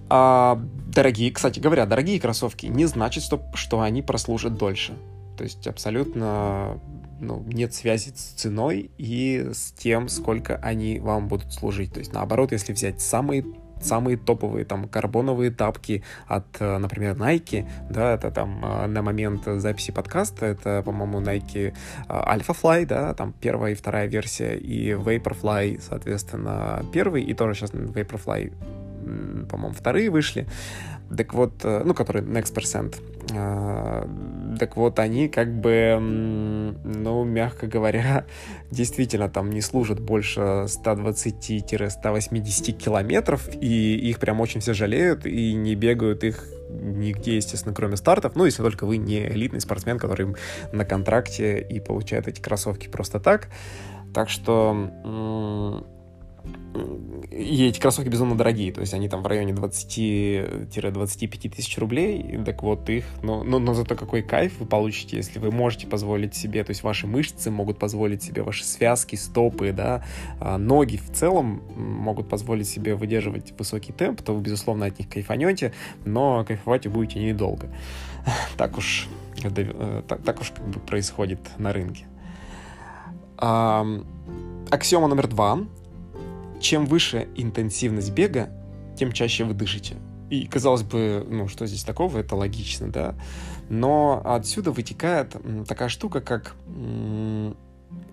А 0.09 0.59
дорогие, 0.87 1.31
кстати 1.31 1.61
говоря, 1.61 1.85
дорогие 1.85 2.19
кроссовки 2.19 2.65
не 2.65 2.87
значит, 2.87 3.23
что, 3.23 3.43
что 3.53 3.83
они 3.83 4.01
прослужат 4.01 4.57
дольше. 4.57 4.95
То 5.37 5.45
есть 5.45 5.67
абсолютно 5.67 6.81
ну, 7.21 7.45
нет 7.47 7.75
связи 7.75 8.13
с 8.15 8.33
ценой 8.35 8.91
и 8.97 9.51
с 9.53 9.73
тем, 9.73 10.09
сколько 10.09 10.57
они 10.57 11.01
вам 11.01 11.29
будут 11.29 11.53
служить. 11.53 11.93
То 11.93 11.99
есть, 11.99 12.15
наоборот, 12.15 12.53
если 12.53 12.73
взять 12.73 13.03
самые 13.03 13.45
самые 13.81 14.17
топовые 14.17 14.65
там 14.65 14.89
карбоновые 14.89 15.51
тапки 15.51 16.03
от, 16.27 16.47
э, 16.61 16.79
например, 16.79 17.17
Nike, 17.17 17.67
да, 17.91 18.15
это 18.15 18.31
там 18.31 18.65
э, 18.65 18.87
на 18.87 19.03
момент 19.03 19.43
записи 19.45 19.93
подкаста, 19.93 20.47
это, 20.47 20.83
по-моему, 20.83 21.21
Nike 21.21 21.73
э, 21.73 21.73
Alpha 22.09 22.57
Fly, 22.61 22.87
да, 22.87 23.15
там 23.15 23.33
первая 23.41 23.73
и 23.73 23.75
вторая 23.75 24.07
версия, 24.07 24.57
и 24.57 24.93
Vaporfly, 24.93 25.81
соответственно, 25.81 26.85
первый, 26.93 27.23
и 27.23 27.35
тоже 27.35 27.55
сейчас 27.55 27.71
Vaporfly 27.71 28.53
по-моему, 29.49 29.75
вторые 29.75 30.11
вышли. 30.11 30.47
Так 31.17 31.33
вот, 31.33 31.65
ну, 31.65 31.95
которые 31.95 32.27
Next 32.27 32.53
Percent. 32.55 32.97
Так 34.59 34.77
вот, 34.77 34.99
они 34.99 35.29
как 35.29 35.61
бы, 35.61 35.99
ну, 35.99 37.25
мягко 37.25 37.67
говоря, 37.67 38.25
действительно 38.71 39.29
там 39.29 39.51
не 39.51 39.61
служат 39.61 40.01
больше 40.01 40.41
120-180 40.41 42.73
километров, 42.73 43.49
и 43.61 43.97
их 43.97 44.19
прям 44.19 44.41
очень 44.41 44.61
все 44.61 44.73
жалеют, 44.75 45.27
и 45.27 45.53
не 45.55 45.75
бегают 45.75 46.25
их 46.25 46.45
нигде, 46.69 47.37
естественно, 47.37 47.75
кроме 47.75 47.97
стартов. 47.97 48.37
Ну, 48.37 48.45
если 48.45 48.63
только 48.63 48.85
вы 48.85 48.99
не 48.99 49.27
элитный 49.27 49.61
спортсмен, 49.61 49.99
который 49.99 50.35
на 50.73 50.85
контракте 50.85 51.61
и 51.61 51.81
получает 51.81 52.29
эти 52.29 52.41
кроссовки 52.41 52.89
просто 52.89 53.21
так. 53.21 53.49
Так 54.15 54.29
что 54.29 55.85
и 57.31 57.67
эти 57.67 57.79
кроссовки 57.81 58.09
безумно 58.09 58.37
дорогие, 58.37 58.73
то 58.73 58.81
есть 58.81 58.95
они 58.95 59.09
там 59.09 59.23
в 59.23 59.27
районе 59.27 59.53
20-25 59.53 61.51
тысяч 61.51 61.79
рублей, 61.79 62.41
так 62.45 62.63
вот 62.63 62.89
их, 62.89 63.05
но, 63.23 63.45
но, 63.45 63.59
но 63.59 63.75
зато 63.75 63.95
какой 63.97 64.23
кайф 64.23 64.59
вы 64.59 64.67
получите, 64.67 65.17
если 65.17 65.39
вы 65.39 65.51
можете 65.51 65.87
позволить 65.87 66.35
себе, 66.35 66.65
то 66.65 66.71
есть 66.71 66.83
ваши 66.83 67.07
мышцы 67.07 67.51
могут 67.51 67.79
позволить 67.79 68.23
себе, 68.23 68.43
ваши 68.43 68.65
связки, 68.65 69.15
стопы, 69.17 69.73
да, 69.73 70.05
а, 70.41 70.59
ноги 70.59 70.97
в 70.97 71.13
целом 71.13 71.63
могут 71.77 72.29
позволить 72.29 72.69
себе 72.69 72.95
выдерживать 72.95 73.53
высокий 73.59 73.93
темп, 73.93 74.23
то 74.23 74.35
вы, 74.35 74.41
безусловно, 74.41 74.87
от 74.87 74.99
них 74.99 75.09
кайфанете, 75.09 75.73
но 76.05 76.45
кайфовать 76.45 76.87
вы 76.87 76.93
будете 76.93 77.21
недолго. 77.21 77.69
Так 78.57 78.77
уж, 78.77 79.07
э, 79.43 80.03
так, 80.07 80.23
так 80.23 80.41
уж 80.41 80.51
как 80.51 80.69
бы 80.69 80.81
происходит 80.81 81.41
на 81.59 81.73
рынке. 81.73 82.07
Аксиома 83.39 85.07
номер 85.09 85.29
два 85.29 85.61
чем 86.61 86.87
выше 86.87 87.29
интенсивность 87.37 88.13
бега, 88.13 88.51
тем 88.97 89.13
чаще 89.13 89.45
вы 89.45 89.55
дышите. 89.55 89.97
И, 90.31 90.47
казалось 90.47 90.83
бы, 90.83 91.27
ну, 91.29 91.49
что 91.49 91.67
здесь 91.67 91.85
такого, 91.85 92.19
это 92.19 92.37
логично, 92.37 92.89
да. 92.89 93.15
Но 93.71 94.21
отсюда 94.25 94.73
вытекает 94.73 95.37
такая 95.67 95.89
штука, 95.89 96.21
как 96.21 96.55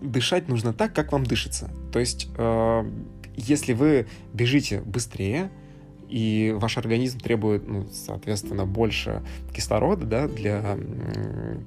дышать 0.02 0.48
нужно 0.48 0.74
так, 0.74 0.94
как 0.94 1.12
вам 1.12 1.26
дышится. 1.26 1.70
То 1.92 2.00
есть, 2.00 2.28
э, 2.38 2.92
если 3.36 3.74
вы 3.74 4.08
бежите 4.34 4.80
быстрее, 4.82 5.52
и 6.10 6.54
ваш 6.58 6.78
организм 6.78 7.20
требует, 7.20 7.68
ну, 7.68 7.88
соответственно, 7.92 8.66
больше 8.66 9.22
кислорода, 9.54 10.06
да, 10.06 10.28
для 10.28 10.78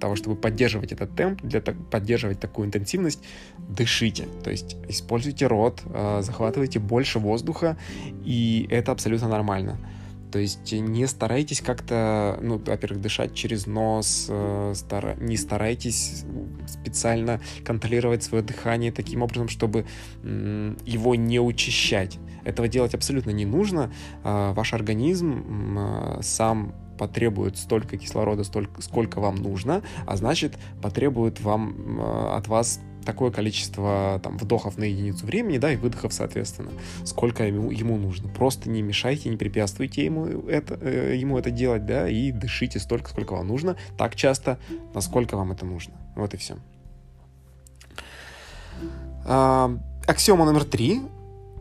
того, 0.01 0.17
чтобы 0.17 0.37
поддерживать 0.37 0.93
этот 0.93 1.15
темп, 1.15 1.43
для 1.43 1.61
так, 1.61 1.77
поддерживать 1.91 2.41
такую 2.41 2.67
интенсивность, 2.67 3.23
дышите, 3.59 4.27
то 4.45 4.51
есть 4.51 4.77
используйте 4.89 5.47
рот, 5.47 5.83
э, 5.87 6.21
захватывайте 6.23 6.79
больше 6.79 7.19
воздуха, 7.19 7.77
и 8.25 8.67
это 8.71 8.93
абсолютно 8.93 9.29
нормально. 9.29 9.79
То 10.31 10.39
есть 10.39 10.73
не 10.73 11.07
старайтесь 11.07 11.61
как-то, 11.61 12.39
ну, 12.43 12.59
во-первых, 12.59 13.01
дышать 13.01 13.35
через 13.35 13.67
нос, 13.67 14.27
э, 14.29 14.73
стара... 14.75 15.17
не 15.21 15.37
старайтесь 15.37 16.25
специально 16.67 17.41
контролировать 17.65 18.23
свое 18.23 18.43
дыхание 18.43 18.93
таким 18.93 19.23
образом, 19.23 19.49
чтобы 19.49 19.87
его 20.23 21.15
не 21.15 21.41
учащать. 21.41 22.19
Этого 22.45 22.69
делать 22.69 22.95
абсолютно 22.95 23.31
не 23.31 23.47
нужно. 23.47 23.93
Э, 24.25 24.53
ваш 24.53 24.75
организм 24.75 25.79
э, 25.79 26.19
сам 26.23 26.75
потребует 26.99 27.57
столько 27.57 27.97
кислорода, 27.97 28.43
столько, 28.43 28.83
сколько 28.83 29.21
вам 29.21 29.37
нужно, 29.37 29.83
а 30.05 30.17
значит, 30.17 30.59
потребует 30.83 31.41
вам, 31.41 32.01
от 32.35 32.49
вас 32.49 32.81
такое 33.09 33.31
количество 33.31 34.21
там, 34.23 34.37
вдохов 34.37 34.77
на 34.77 34.85
единицу 34.85 35.25
времени, 35.25 35.57
да, 35.57 35.73
и 35.73 35.77
выдохов, 35.77 36.13
соответственно, 36.13 36.73
сколько 37.07 37.43
ему, 37.43 37.71
ему 37.71 37.97
нужно. 37.97 38.29
Просто 38.29 38.69
не 38.69 38.83
мешайте, 38.83 39.31
не 39.31 39.39
препятствуйте 39.39 40.05
ему 40.05 40.27
это, 40.27 40.79
э, 40.83 41.17
ему 41.17 41.39
это 41.39 41.51
делать, 41.51 41.87
да, 41.87 42.07
и 42.07 42.31
дышите 42.33 42.79
столько, 42.79 43.09
сколько 43.09 43.33
вам 43.33 43.49
нужно, 43.49 43.79
так 43.97 44.15
часто, 44.15 44.59
насколько 44.93 45.39
вам 45.39 45.53
это 45.53 45.65
нужно. 45.65 45.95
Вот 46.17 46.35
и 46.35 46.37
все. 46.37 46.59
А, 49.25 49.75
аксиома 50.07 50.45
номер 50.45 50.65
три 50.65 51.01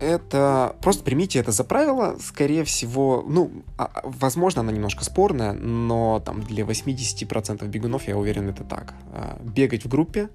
это 0.02 0.76
просто 0.82 1.06
примите 1.06 1.40
это 1.40 1.54
за 1.54 1.64
правило, 1.64 2.18
скорее 2.20 2.66
всего, 2.66 3.24
ну, 3.26 3.52
а, 3.78 3.86
а, 3.86 4.02
возможно, 4.04 4.62
она 4.62 4.74
немножко 4.74 5.06
спорная, 5.06 5.54
но 5.54 6.22
там 6.26 6.44
для 6.44 6.66
80% 6.66 7.66
бегунов, 7.68 8.06
я 8.06 8.18
уверен, 8.18 8.50
это 8.50 8.66
так. 8.66 8.94
А, 9.14 9.40
бегать 9.42 9.86
в 9.86 9.88
группе 9.88 10.30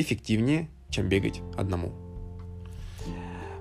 эффективнее, 0.00 0.68
чем 0.90 1.08
бегать 1.08 1.42
одному. 1.56 1.92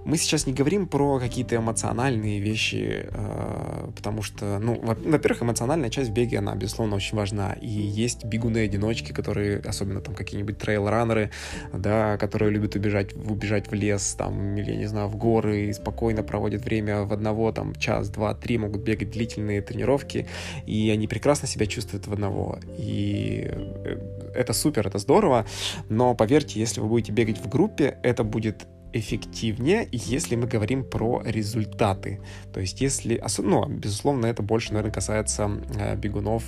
Мы 0.08 0.16
сейчас 0.16 0.48
не 0.48 0.54
говорим 0.54 0.88
про 0.88 1.20
какие-то 1.20 1.58
эмоциональные 1.58 2.40
вещи, 2.40 3.10
э, 3.12 3.92
потому 3.94 4.22
что, 4.22 4.58
ну, 4.58 4.80
во-первых, 4.82 5.44
эмоциональная 5.44 5.90
часть 5.90 6.12
в 6.12 6.14
беге, 6.14 6.38
она, 6.40 6.56
безусловно, 6.56 6.96
очень 6.96 7.18
важна. 7.18 7.52
И 7.62 7.68
есть 7.68 8.24
бегуны-одиночки, 8.24 9.12
которые, 9.12 9.60
особенно 9.60 10.00
там 10.00 10.16
какие-нибудь 10.16 10.60
трейл-раннеры, 10.60 11.32
да, 11.74 12.16
которые 12.18 12.52
любят 12.52 12.76
убежать, 12.76 13.14
убежать 13.16 13.70
в 13.70 13.74
лес, 13.74 14.16
там, 14.18 14.56
или, 14.56 14.72
я 14.72 14.78
не 14.78 14.86
знаю, 14.86 15.10
в 15.10 15.18
горы, 15.18 15.66
и 15.66 15.74
спокойно 15.74 16.24
проводят 16.24 16.64
время 16.64 17.04
в 17.04 17.12
одного, 17.12 17.52
там, 17.52 17.76
час, 17.76 18.10
два, 18.10 18.34
три, 18.34 18.58
могут 18.58 18.84
бегать 18.84 19.12
длительные 19.12 19.62
тренировки, 19.62 20.26
и 20.66 20.90
они 20.90 21.10
прекрасно 21.10 21.50
себя 21.50 21.66
чувствуют 21.66 22.08
в 22.08 22.14
одного. 22.14 22.60
И 22.78 23.46
э, 23.46 24.17
это 24.38 24.54
супер, 24.54 24.88
это 24.88 25.00
здорово, 25.00 25.46
но 25.90 26.16
поверьте, 26.16 26.60
если 26.60 26.82
вы 26.82 26.88
будете 26.88 27.12
бегать 27.12 27.38
в 27.38 27.50
группе, 27.50 27.98
это 28.04 28.24
будет 28.24 28.68
эффективнее, 28.94 29.88
если 29.92 30.36
мы 30.36 30.48
говорим 30.48 30.84
про 30.84 31.22
результаты. 31.24 32.22
То 32.54 32.60
есть 32.60 32.82
если, 32.82 33.22
ну, 33.40 33.66
безусловно, 33.68 34.26
это 34.28 34.42
больше, 34.44 34.74
наверное, 34.74 34.94
касается 34.94 35.50
э, 35.76 35.96
бегунов, 35.96 36.44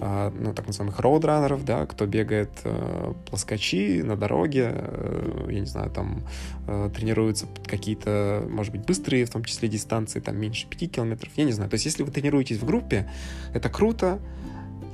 э, 0.00 0.32
ну, 0.36 0.52
так 0.52 0.66
называемых 0.66 0.98
роудранеров, 1.00 1.64
да, 1.64 1.86
кто 1.86 2.06
бегает 2.06 2.50
э, 2.64 3.12
плоскочи 3.26 4.02
на 4.02 4.16
дороге, 4.16 4.74
я 5.48 5.60
не 5.60 5.66
знаю, 5.66 5.90
там 5.90 6.26
тренируются 6.94 7.46
какие-то, 7.66 8.46
может 8.50 8.72
быть, 8.72 8.84
быстрые, 8.84 9.24
в 9.24 9.30
том 9.30 9.44
числе 9.44 9.68
дистанции, 9.68 10.20
там 10.20 10.36
меньше 10.36 10.66
5 10.66 10.90
километров, 10.90 11.32
я 11.36 11.44
не 11.44 11.52
знаю. 11.52 11.70
То 11.70 11.74
есть 11.74 11.86
если 11.86 12.02
вы 12.02 12.10
тренируетесь 12.10 12.58
в 12.58 12.64
группе, 12.64 13.10
это 13.52 13.68
круто, 13.68 14.18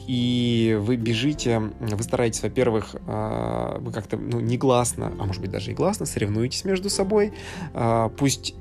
и 0.07 0.77
вы 0.81 0.97
бежите, 0.97 1.59
вы 1.59 2.03
стараетесь, 2.03 2.43
во-первых, 2.43 2.97
а, 3.07 3.79
вы 3.79 3.93
как-то 3.93 4.17
ну, 4.17 4.41
негласно, 4.41 5.13
а 5.19 5.25
может 5.25 5.41
быть 5.41 5.51
даже 5.51 5.71
и 5.71 5.75
гласно 5.75 6.07
соревнуетесь 6.07 6.65
между 6.65 6.91
собой, 6.91 7.33
а, 7.75 8.09
пусть 8.09 8.55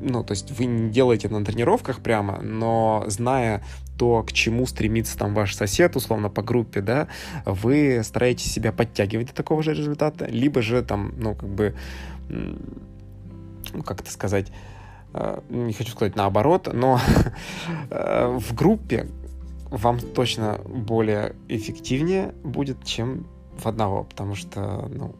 ну, 0.00 0.22
то 0.22 0.32
есть 0.32 0.50
вы 0.58 0.66
не 0.66 0.90
делаете 0.90 1.28
на 1.28 1.44
тренировках 1.44 2.00
прямо, 2.00 2.40
но 2.42 3.04
зная 3.06 3.62
то, 3.96 4.22
к 4.22 4.32
чему 4.32 4.66
стремится 4.66 5.16
там 5.16 5.34
ваш 5.34 5.54
сосед, 5.54 5.96
условно, 5.96 6.28
по 6.28 6.42
группе, 6.42 6.80
да, 6.80 7.08
вы 7.46 8.02
стараетесь 8.04 8.52
себя 8.52 8.72
подтягивать 8.72 9.28
до 9.28 9.34
такого 9.34 9.62
же 9.62 9.72
результата, 9.72 10.26
либо 10.26 10.62
же 10.62 10.82
там, 10.82 11.14
ну, 11.16 11.34
как 11.34 11.48
бы, 11.48 11.74
ну, 12.28 13.82
как 13.82 14.02
это 14.02 14.10
сказать, 14.10 14.52
а, 15.12 15.42
не 15.48 15.72
хочу 15.72 15.92
сказать 15.92 16.16
наоборот, 16.16 16.68
но 16.72 17.00
в 17.90 18.54
группе 18.54 19.06
вам 19.76 19.98
точно 19.98 20.60
более 20.64 21.34
эффективнее 21.48 22.34
будет, 22.42 22.84
чем 22.84 23.26
в 23.56 23.66
одного, 23.66 24.04
потому 24.04 24.34
что, 24.34 24.88
ну, 24.92 25.14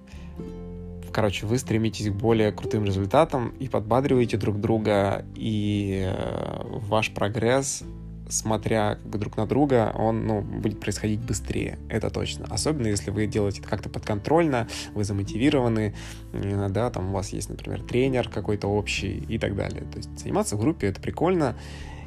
короче, 1.13 1.47
вы 1.47 1.59
стремитесь 1.59 2.09
к 2.09 2.13
более 2.13 2.53
крутым 2.53 2.85
результатам 2.85 3.51
и 3.61 3.69
подбадриваете 3.69 4.37
друг 4.37 4.61
друга, 4.61 5.25
и 5.35 6.05
э, 6.07 6.63
ваш 6.65 7.13
прогресс 7.13 7.85
смотря 8.29 8.99
друг 9.05 9.37
на 9.37 9.47
друга, 9.47 9.93
он 9.95 10.27
ну, 10.27 10.41
будет 10.41 10.81
происходить 10.81 11.21
быстрее, 11.21 11.79
это 11.89 12.11
точно. 12.11 12.47
Особенно 12.49 12.87
если 12.87 13.11
вы 13.11 13.27
делаете 13.27 13.61
это 13.61 13.69
как-то 13.69 13.89
подконтрольно, 13.89 14.67
вы 14.95 15.05
замотивированы, 15.05 15.95
да, 16.33 16.91
там 16.91 17.11
у 17.11 17.13
вас 17.13 17.31
есть, 17.35 17.49
например, 17.51 17.83
тренер 17.83 18.29
какой-то 18.29 18.67
общий 18.67 19.19
и 19.29 19.39
так 19.39 19.55
далее. 19.55 19.83
То 19.83 19.99
есть 19.99 20.19
заниматься 20.19 20.57
в 20.57 20.61
группе 20.61 20.87
это 20.89 21.01
прикольно, 21.01 21.55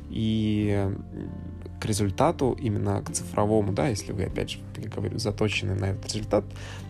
и 0.09 0.89
результату, 1.87 2.55
именно 2.59 3.01
к 3.01 3.11
цифровому, 3.11 3.73
да, 3.73 3.87
если 3.87 4.11
вы, 4.11 4.23
опять 4.23 4.51
же, 4.51 4.59
как 4.75 4.85
говорю, 4.85 5.17
заточены 5.17 5.75
на 5.75 5.85
этот 5.85 6.05
результат, 6.05 6.45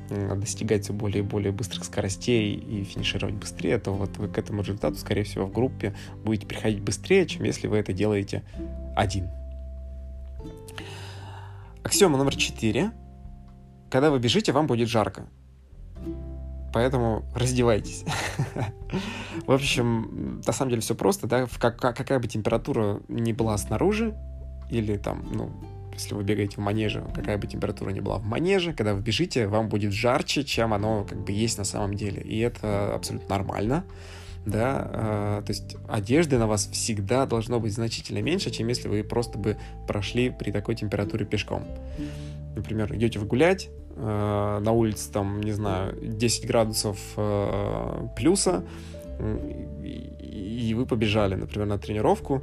достигать 0.10 0.84
все 0.84 0.94
более 0.94 1.24
и 1.24 1.26
более 1.26 1.52
быстрых 1.52 1.84
скоростей 1.86 2.54
и 2.56 2.84
финишировать 2.84 3.36
быстрее, 3.36 3.78
то 3.78 3.92
вот 3.92 4.18
вы 4.18 4.28
к 4.28 4.38
этому 4.38 4.62
результату, 4.62 4.98
скорее 4.98 5.24
всего, 5.24 5.46
в 5.46 5.54
группе 5.54 5.96
будете 6.24 6.46
приходить 6.46 6.82
быстрее, 6.82 7.26
чем 7.26 7.44
если 7.44 7.68
вы 7.68 7.78
это 7.78 7.94
делаете 7.94 8.44
один. 8.96 9.30
Аксиома 11.84 12.18
номер 12.18 12.36
четыре. 12.36 12.92
Когда 13.90 14.12
вы 14.12 14.20
бежите, 14.20 14.52
вам 14.52 14.68
будет 14.68 14.90
жарко. 14.90 15.28
Поэтому 16.74 17.24
раздевайтесь. 17.34 18.04
В 19.48 19.52
общем, 19.52 20.42
на 20.46 20.52
самом 20.52 20.72
деле 20.72 20.82
все 20.82 20.96
просто, 20.96 21.28
да, 21.28 21.48
какая 21.60 22.20
бы 22.20 22.28
температура 22.28 23.02
ни 23.08 23.32
была 23.32 23.58
снаружи, 23.58 24.16
или 24.70 24.98
там, 24.98 25.26
ну, 25.32 25.52
если 25.94 26.14
вы 26.14 26.24
бегаете 26.24 26.58
в 26.58 26.60
манеже, 26.60 27.04
какая 27.14 27.38
бы 27.38 27.48
температура 27.48 27.90
ни 27.90 28.00
была 28.00 28.18
в 28.20 28.26
манеже, 28.26 28.74
когда 28.74 28.94
вы 28.94 29.02
бежите, 29.02 29.48
вам 29.48 29.68
будет 29.68 29.94
жарче, 29.94 30.44
чем 30.44 30.74
оно 30.74 31.04
как 31.04 31.24
бы 31.24 31.32
есть 31.32 31.58
на 31.58 31.64
самом 31.64 31.96
деле. 31.96 32.22
И 32.22 32.40
это 32.40 32.94
абсолютно 32.94 33.30
нормально. 33.30 33.84
Да, 34.46 34.90
э, 34.94 35.44
то 35.46 35.52
есть 35.52 35.76
одежды 35.90 36.38
на 36.38 36.48
вас 36.48 36.70
всегда 36.72 37.26
должно 37.26 37.60
быть 37.60 37.74
значительно 37.74 38.22
меньше, 38.22 38.50
чем 38.50 38.70
если 38.70 38.88
вы 38.88 39.04
просто 39.04 39.38
бы 39.38 39.58
прошли 39.88 40.30
при 40.30 40.52
такой 40.52 40.76
температуре 40.76 41.26
пешком. 41.26 41.66
Например, 42.56 42.94
идете 42.96 43.20
гулять, 43.20 43.70
э, 43.98 44.60
на 44.64 44.72
улице 44.72 45.12
там, 45.12 45.42
не 45.42 45.52
знаю, 45.52 45.98
10 46.02 46.48
градусов 46.48 46.98
э, 47.18 48.08
плюса, 48.16 48.64
и 50.22 50.74
вы 50.78 50.86
побежали, 50.86 51.36
например, 51.36 51.68
на 51.68 51.78
тренировку, 51.78 52.42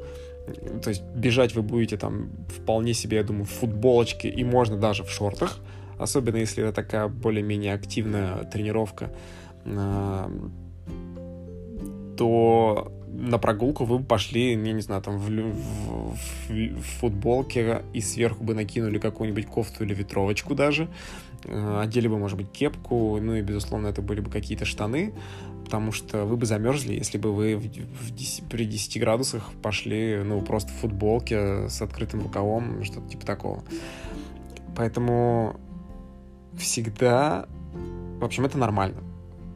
то 0.82 0.90
есть 0.90 1.02
бежать 1.02 1.54
вы 1.54 1.62
будете 1.62 1.96
там 1.96 2.30
вполне 2.48 2.94
себе, 2.94 3.18
я 3.18 3.24
думаю, 3.24 3.44
в 3.44 3.50
футболочке 3.50 4.28
и 4.28 4.44
можно 4.44 4.76
даже 4.76 5.02
в 5.04 5.10
шортах, 5.10 5.58
особенно 5.98 6.36
если 6.36 6.62
это 6.64 6.72
такая 6.72 7.08
более-менее 7.08 7.74
активная 7.74 8.44
тренировка, 8.44 9.10
а, 9.64 10.30
то 12.16 12.92
на 13.08 13.38
прогулку 13.38 13.84
вы 13.84 13.98
бы 13.98 14.04
пошли, 14.04 14.50
я 14.50 14.72
не 14.72 14.82
знаю, 14.82 15.00
там 15.02 15.18
в, 15.18 15.28
в, 15.28 16.16
в, 16.48 16.50
в 16.50 16.84
футболке 17.00 17.82
и 17.92 18.00
сверху 18.00 18.44
бы 18.44 18.54
накинули 18.54 18.98
какую-нибудь 18.98 19.46
кофту 19.46 19.84
или 19.84 19.94
ветровочку 19.94 20.54
даже, 20.54 20.88
а, 21.46 21.82
одели 21.82 22.08
бы, 22.08 22.18
может 22.18 22.36
быть, 22.36 22.50
кепку, 22.50 23.18
ну 23.20 23.34
и, 23.34 23.40
безусловно, 23.40 23.86
это 23.88 24.02
были 24.02 24.20
бы 24.20 24.30
какие-то 24.30 24.64
штаны, 24.64 25.14
потому 25.74 25.90
что 25.90 26.24
вы 26.24 26.36
бы 26.36 26.46
замерзли, 26.46 26.94
если 26.94 27.18
бы 27.18 27.34
вы 27.34 27.56
в, 27.56 27.64
в 27.64 28.14
10, 28.14 28.44
при 28.48 28.64
10 28.64 29.00
градусах 29.00 29.50
пошли, 29.60 30.22
ну, 30.24 30.40
просто 30.40 30.70
в 30.70 30.76
футболке 30.76 31.68
с 31.68 31.82
открытым 31.82 32.22
рукавом, 32.22 32.84
что-то 32.84 33.08
типа 33.08 33.26
такого. 33.26 33.64
Поэтому 34.76 35.58
всегда, 36.56 37.48
в 38.20 38.24
общем, 38.24 38.44
это 38.44 38.56
нормально. 38.56 39.02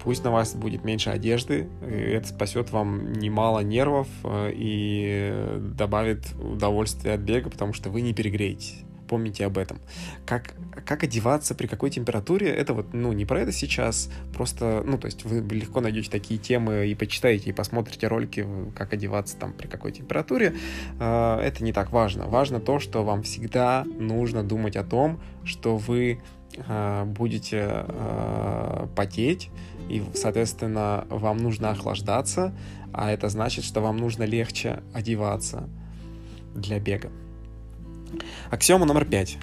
Пусть 0.03 0.25
на 0.25 0.33
вас 0.33 0.57
будет 0.57 0.83
меньше 0.83 1.11
одежды, 1.11 1.69
это 1.89 2.27
спасет 2.27 2.73
вам 2.73 3.13
немало 3.13 3.61
нервов 3.61 4.09
э, 4.25 4.51
и 4.53 5.57
добавит 5.61 6.35
удовольствия 6.35 7.13
от 7.13 7.21
бега, 7.21 7.49
потому 7.49 7.73
что 7.75 7.91
вы 7.91 8.01
не 8.01 8.13
перегреетесь 8.13 8.83
помните 9.09 9.45
об 9.45 9.59
этом. 9.59 9.81
Как, 10.27 10.55
как 10.85 11.03
одеваться, 11.03 11.55
при 11.55 11.67
какой 11.67 11.91
температуре, 11.91 12.49
это 12.49 12.75
вот, 12.75 12.93
ну, 12.93 13.13
не 13.13 13.25
про 13.25 13.41
это 13.41 13.53
сейчас, 13.53 14.11
просто, 14.33 14.83
ну, 14.87 14.99
то 14.99 15.07
есть 15.07 15.25
вы 15.25 15.41
легко 15.55 15.81
найдете 15.81 16.11
такие 16.11 16.39
темы 16.39 16.87
и 16.87 16.95
почитаете, 16.95 17.51
и 17.51 17.53
посмотрите 17.53 18.07
ролики, 18.07 18.47
как 18.77 18.93
одеваться 18.93 19.37
там 19.37 19.53
при 19.53 19.67
какой 19.67 19.93
температуре. 19.93 20.55
А, 21.01 21.41
это 21.41 21.65
не 21.65 21.73
так 21.73 21.91
важно. 21.91 22.27
Важно 22.27 22.61
то, 22.61 22.79
что 22.79 23.03
вам 23.05 23.23
всегда 23.23 23.85
нужно 23.85 24.45
думать 24.45 24.77
о 24.77 24.85
том, 24.85 25.21
что 25.45 25.77
вы 25.77 26.21
а, 26.67 27.05
будете 27.05 27.65
а, 27.67 28.89
потеть, 28.95 29.51
и, 29.89 30.03
соответственно, 30.15 31.07
вам 31.09 31.39
нужно 31.39 31.71
охлаждаться, 31.71 32.55
а 32.93 33.11
это 33.11 33.29
значит, 33.29 33.65
что 33.65 33.81
вам 33.81 33.97
нужно 33.97 34.25
легче 34.25 34.83
одеваться 34.93 35.69
для 36.55 36.79
бега. 36.79 37.11
Аксиома 38.51 38.87
номер 38.87 39.05
пять. 39.05 39.39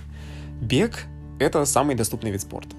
Бег— 0.62 1.06
это 1.40 1.66
самый 1.66 1.96
доступный 1.96 2.32
вид 2.32 2.42
спорта. 2.42 2.76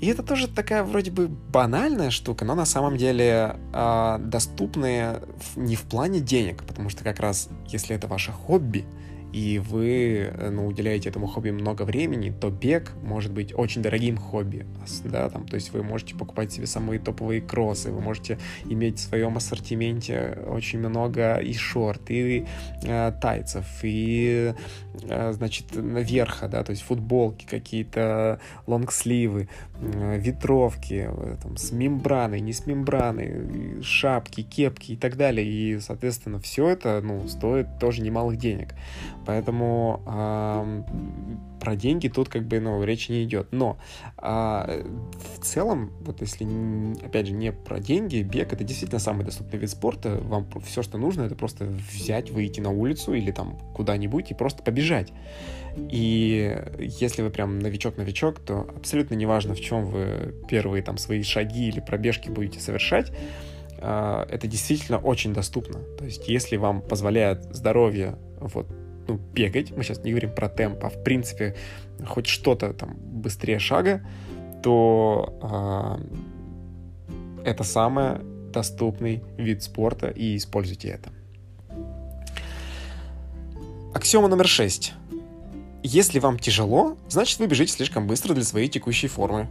И 0.00 0.06
это 0.06 0.22
тоже 0.22 0.48
такая 0.48 0.82
вроде 0.82 1.10
бы 1.10 1.28
банальная 1.28 2.10
штука, 2.10 2.46
но 2.46 2.54
на 2.54 2.64
самом 2.64 2.96
деле 2.96 3.56
э, 3.74 4.16
доступная 4.18 5.22
не 5.56 5.76
в 5.76 5.82
плане 5.82 6.20
денег, 6.20 6.64
потому 6.64 6.88
что 6.88 7.04
как 7.04 7.20
раз 7.20 7.50
если 7.66 7.94
это 7.94 8.06
ваше 8.06 8.32
хобби, 8.32 8.86
и 9.32 9.58
вы 9.58 10.30
э, 10.32 10.50
ну, 10.50 10.66
уделяете 10.66 11.08
этому 11.08 11.26
хобби 11.26 11.50
много 11.50 11.82
времени, 11.82 12.30
то 12.30 12.50
бег 12.50 12.92
может 13.02 13.32
быть 13.32 13.52
очень 13.56 13.82
дорогим 13.82 14.16
хобби. 14.16 14.66
Да, 15.04 15.28
там, 15.28 15.46
то 15.46 15.54
есть 15.54 15.72
вы 15.72 15.82
можете 15.82 16.14
покупать 16.14 16.52
себе 16.52 16.66
самые 16.66 16.98
топовые 16.98 17.40
кроссы, 17.40 17.90
вы 17.90 18.00
можете 18.00 18.38
иметь 18.64 18.98
в 18.98 19.02
своем 19.02 19.36
ассортименте 19.36 20.38
очень 20.46 20.78
много 20.78 21.36
и 21.36 21.52
шорт, 21.54 22.10
и 22.10 22.46
э, 22.82 23.12
тайцев, 23.20 23.66
и 23.82 24.54
э, 25.02 25.32
значит, 25.32 25.66
верха, 25.74 26.48
да, 26.48 26.64
то 26.64 26.70
есть 26.70 26.82
футболки 26.82 27.46
какие-то, 27.46 28.40
лонгсливы, 28.66 29.48
э, 29.80 30.18
ветровки, 30.18 31.08
э, 31.08 31.36
там, 31.42 31.56
с 31.56 31.72
мембраной, 31.72 32.40
не 32.40 32.52
с 32.52 32.66
мембраной, 32.66 33.82
шапки, 33.82 34.42
кепки 34.42 34.92
и 34.92 34.96
так 34.96 35.16
далее. 35.16 35.46
И, 35.46 35.80
соответственно, 35.80 36.40
все 36.40 36.68
это 36.68 37.00
ну, 37.00 37.28
стоит 37.28 37.78
тоже 37.78 38.02
немалых 38.02 38.36
денег. 38.36 38.74
Поэтому 39.26 40.02
э, 40.06 40.82
про 41.60 41.76
деньги 41.76 42.08
тут 42.08 42.28
как 42.28 42.46
бы 42.46 42.58
ну, 42.58 42.82
речи 42.82 43.12
не 43.12 43.24
идет. 43.24 43.48
Но 43.52 43.78
э, 44.18 44.22
в 44.22 45.44
целом, 45.44 45.92
вот 46.00 46.20
если, 46.20 46.46
опять 47.04 47.26
же, 47.26 47.32
не 47.32 47.52
про 47.52 47.80
деньги, 47.80 48.22
бег 48.22 48.52
это 48.52 48.64
действительно 48.64 48.98
самый 48.98 49.24
доступный 49.24 49.58
вид 49.58 49.70
спорта. 49.70 50.18
Вам 50.22 50.46
все, 50.64 50.82
что 50.82 50.98
нужно, 50.98 51.22
это 51.22 51.34
просто 51.34 51.64
взять, 51.64 52.30
выйти 52.30 52.60
на 52.60 52.70
улицу 52.70 53.14
или 53.14 53.30
там 53.30 53.58
куда-нибудь 53.74 54.30
и 54.30 54.34
просто 54.34 54.62
побежать. 54.62 55.12
И 55.76 56.58
если 56.78 57.22
вы 57.22 57.30
прям 57.30 57.60
новичок-новичок, 57.60 58.40
то 58.40 58.68
абсолютно 58.76 59.14
неважно, 59.14 59.54
в 59.54 59.60
чем 59.60 59.84
вы 59.84 60.34
первые 60.48 60.82
там 60.82 60.98
свои 60.98 61.22
шаги 61.22 61.68
или 61.68 61.80
пробежки 61.80 62.28
будете 62.28 62.58
совершать, 62.58 63.12
это 63.78 64.40
действительно 64.42 64.98
очень 64.98 65.32
доступно. 65.32 65.80
То 65.96 66.04
есть, 66.04 66.28
если 66.28 66.56
вам 66.56 66.82
позволяет 66.82 67.44
здоровье 67.54 68.18
вот 68.40 68.66
ну, 69.12 69.20
бегать, 69.32 69.70
мы 69.76 69.82
сейчас 69.82 70.02
не 70.04 70.10
говорим 70.10 70.34
про 70.34 70.48
темп, 70.48 70.84
а 70.84 70.88
в 70.88 71.02
принципе 71.02 71.56
хоть 72.06 72.26
что-то 72.26 72.72
там 72.72 72.96
быстрее 72.96 73.58
шага, 73.58 74.02
то 74.62 75.98
э, 77.44 77.50
это 77.50 77.64
самый 77.64 78.20
доступный 78.52 79.22
вид 79.36 79.62
спорта, 79.62 80.08
и 80.08 80.36
используйте 80.36 80.88
это. 80.88 81.10
Аксиома 83.94 84.28
номер 84.28 84.46
шесть. 84.46 84.92
Если 85.82 86.18
вам 86.18 86.38
тяжело, 86.38 86.96
значит 87.08 87.38
вы 87.38 87.46
бежите 87.46 87.72
слишком 87.72 88.06
быстро 88.06 88.34
для 88.34 88.44
своей 88.44 88.68
текущей 88.68 89.08
формы. 89.08 89.48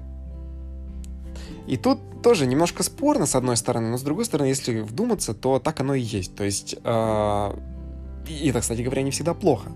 И 1.68 1.78
тут 1.78 2.00
тоже 2.24 2.46
немножко 2.46 2.84
спорно, 2.84 3.26
с 3.26 3.36
одной 3.36 3.58
стороны, 3.58 3.90
но 3.90 3.98
с 3.98 4.02
другой 4.02 4.26
стороны, 4.26 4.48
если 4.48 4.80
вдуматься, 4.82 5.34
то 5.34 5.60
так 5.60 5.80
оно 5.80 5.94
и 5.94 6.02
есть. 6.02 6.36
То 6.36 6.44
есть 6.44 6.76
э, 6.84 7.54
и 8.30 8.50
это, 8.50 8.62
кстати 8.62 8.82
говоря, 8.82 9.02
не 9.02 9.12
всегда 9.12 9.34
плохо. 9.34 9.72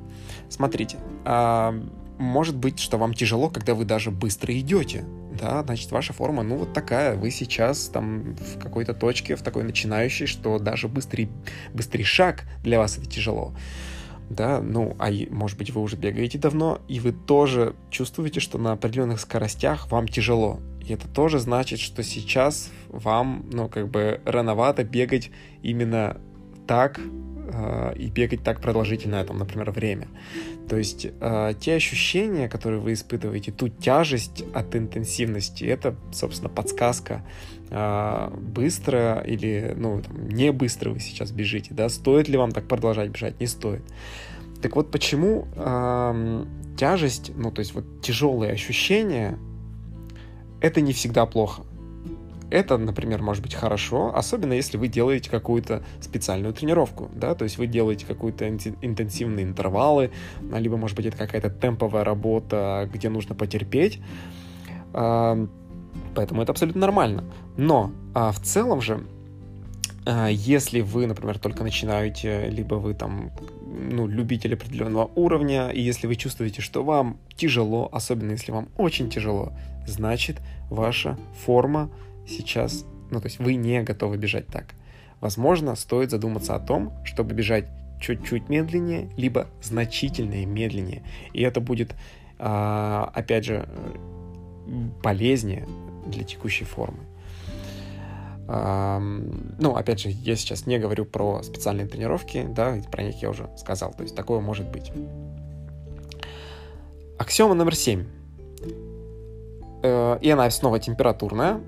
Смотрите, 0.50 0.98
а, 1.26 1.74
может 2.18 2.56
быть, 2.56 2.80
что 2.80 2.98
вам 2.98 3.14
тяжело, 3.14 3.50
когда 3.50 3.74
вы 3.74 3.86
даже 3.86 4.12
быстро 4.12 4.58
идете. 4.58 5.06
Да, 5.40 5.64
значит, 5.64 5.92
ваша 5.92 6.14
форма, 6.14 6.44
ну, 6.44 6.58
вот 6.58 6.74
такая. 6.74 7.16
Вы 7.16 7.32
сейчас 7.32 7.88
там 7.88 8.36
в 8.36 8.60
какой-то 8.60 8.94
точке, 8.94 9.36
в 9.36 9.42
такой 9.42 9.64
начинающей, 9.64 10.28
что 10.28 10.60
даже 10.60 10.88
быстрый, 10.88 11.30
быстрый 11.74 12.04
шаг 12.04 12.44
для 12.64 12.78
вас 12.78 12.98
это 12.98 13.08
тяжело. 13.08 13.54
Да, 14.30 14.62
ну, 14.62 14.96
а 15.00 15.12
может 15.32 15.58
быть, 15.58 15.72
вы 15.72 15.82
уже 15.82 15.96
бегаете 15.96 16.38
давно, 16.38 16.80
и 16.88 17.00
вы 17.00 17.12
тоже 17.12 17.76
чувствуете, 17.90 18.40
что 18.40 18.58
на 18.58 18.72
определенных 18.74 19.20
скоростях 19.20 19.92
вам 19.92 20.08
тяжело. 20.08 20.60
И 20.86 20.94
это 20.94 21.08
тоже 21.08 21.40
значит, 21.40 21.80
что 21.80 22.04
сейчас 22.04 22.70
вам, 22.90 23.50
ну, 23.52 23.70
как 23.70 23.90
бы 23.90 24.22
рановато 24.26 24.84
бегать 24.84 25.32
именно 25.62 26.22
так, 26.68 27.00
э, 27.00 27.94
и 27.98 28.08
бегать 28.08 28.44
так 28.44 28.62
продолжительное, 28.62 29.24
там, 29.24 29.38
например, 29.38 29.72
время. 29.72 30.08
То 30.70 30.78
есть 30.78 31.08
э, 31.20 31.54
те 31.60 31.76
ощущения, 31.76 32.48
которые 32.48 32.80
вы 32.80 32.94
испытываете, 32.94 33.52
ту 33.52 33.68
тяжесть 33.68 34.44
от 34.54 34.76
интенсивности, 34.76 35.66
это, 35.66 35.96
собственно, 36.12 36.50
подсказка, 36.50 37.24
э, 37.70 38.30
быстро 38.38 39.24
или, 39.26 39.74
ну, 39.76 40.02
там, 40.02 40.30
не 40.30 40.52
быстро 40.52 40.92
вы 40.92 41.00
сейчас 41.00 41.32
бежите, 41.32 41.74
да, 41.74 41.90
стоит 41.90 42.30
ли 42.30 42.38
вам 42.38 42.52
так 42.52 42.68
продолжать 42.68 43.10
бежать, 43.10 43.40
не 43.40 43.48
стоит. 43.48 43.84
Так 44.62 44.76
вот, 44.78 44.92
почему 44.92 45.48
э, 45.56 46.46
тяжесть, 46.78 47.32
ну, 47.36 47.52
то 47.52 47.60
есть 47.60 47.74
вот 47.74 48.02
тяжелые 48.02 48.54
ощущения, 48.54 49.38
это 50.62 50.80
не 50.80 50.94
всегда 50.94 51.26
плохо. 51.26 51.64
Это, 52.50 52.78
например, 52.78 53.22
может 53.22 53.42
быть 53.42 53.56
хорошо, 53.56 54.16
особенно 54.16 54.54
если 54.54 54.78
вы 54.78 54.88
делаете 54.88 55.30
какую-то 55.30 55.84
специальную 56.02 56.54
тренировку, 56.54 57.10
да, 57.16 57.36
то 57.36 57.44
есть 57.44 57.58
вы 57.58 57.68
делаете 57.68 58.06
какие-то 58.06 58.48
интенсивные 58.48 59.46
интервалы, 59.46 60.12
либо, 60.42 60.78
может 60.78 60.96
быть, 60.96 61.08
это 61.08 61.18
какая-то 61.18 61.50
темповая 61.50 62.04
работа, 62.04 62.90
где 62.94 63.10
нужно 63.10 63.34
потерпеть, 63.34 64.00
э, 64.94 65.48
поэтому 66.16 66.42
это 66.42 66.52
абсолютно 66.52 66.82
нормально. 66.82 67.24
Но 67.58 67.92
а, 68.14 68.32
в 68.32 68.40
целом 68.42 68.82
же 68.82 69.04
а, 70.06 70.28
если 70.28 70.82
вы, 70.82 71.08
например, 71.08 71.40
только 71.40 71.64
начинаете, 71.64 72.50
либо 72.50 72.76
вы 72.76 72.94
там 72.94 73.32
ну, 73.66 74.08
любитель 74.08 74.54
определенного 74.54 75.10
уровня, 75.16 75.70
и 75.70 75.82
если 75.82 76.08
вы 76.08 76.16
чувствуете, 76.16 76.62
что 76.62 76.84
вам 76.84 77.18
тяжело, 77.36 77.90
особенно 77.92 78.32
если 78.32 78.52
вам 78.52 78.70
очень 78.78 79.10
тяжело, 79.10 79.54
значит, 79.88 80.42
ваша 80.70 81.18
форма 81.46 81.90
сейчас, 82.28 82.86
ну, 83.12 83.20
то 83.20 83.28
есть 83.28 83.40
вы 83.40 83.56
не 83.56 83.82
готовы 83.84 84.18
бежать 84.18 84.48
так. 84.48 84.76
Возможно, 85.22 85.76
стоит 85.76 86.12
задуматься 86.12 86.56
о 86.56 86.60
том, 86.60 86.94
чтобы 87.06 87.34
бежать 87.34 87.70
чуть-чуть 88.02 88.50
медленнее, 88.50 89.10
либо 89.16 89.48
значительно 89.62 90.46
медленнее. 90.46 91.04
И 91.32 91.42
это 91.42 91.62
будет, 91.62 91.96
а, 92.40 93.12
опять 93.14 93.46
же, 93.46 93.68
полезнее 95.02 95.68
для 96.06 96.24
текущей 96.24 96.66
формы. 96.66 97.00
Ну, 98.46 99.76
опять 99.76 100.02
же, 100.02 100.10
я 100.10 100.36
сейчас 100.36 100.66
не 100.66 100.78
говорю 100.78 101.06
про 101.06 101.42
специальные 101.44 101.88
тренировки, 101.88 102.46
да, 102.50 102.76
про 102.92 103.04
них 103.04 103.22
я 103.22 103.30
уже 103.30 103.50
сказал, 103.58 103.94
то 103.94 104.04
есть 104.04 104.16
такое 104.16 104.42
может 104.42 104.70
быть. 104.70 104.92
Аксиома 107.18 107.54
номер 107.54 107.74
7. 107.74 108.06
Э, 109.84 110.18
и 110.20 110.30
она 110.30 110.50
снова 110.50 110.80
температурная. 110.80 111.62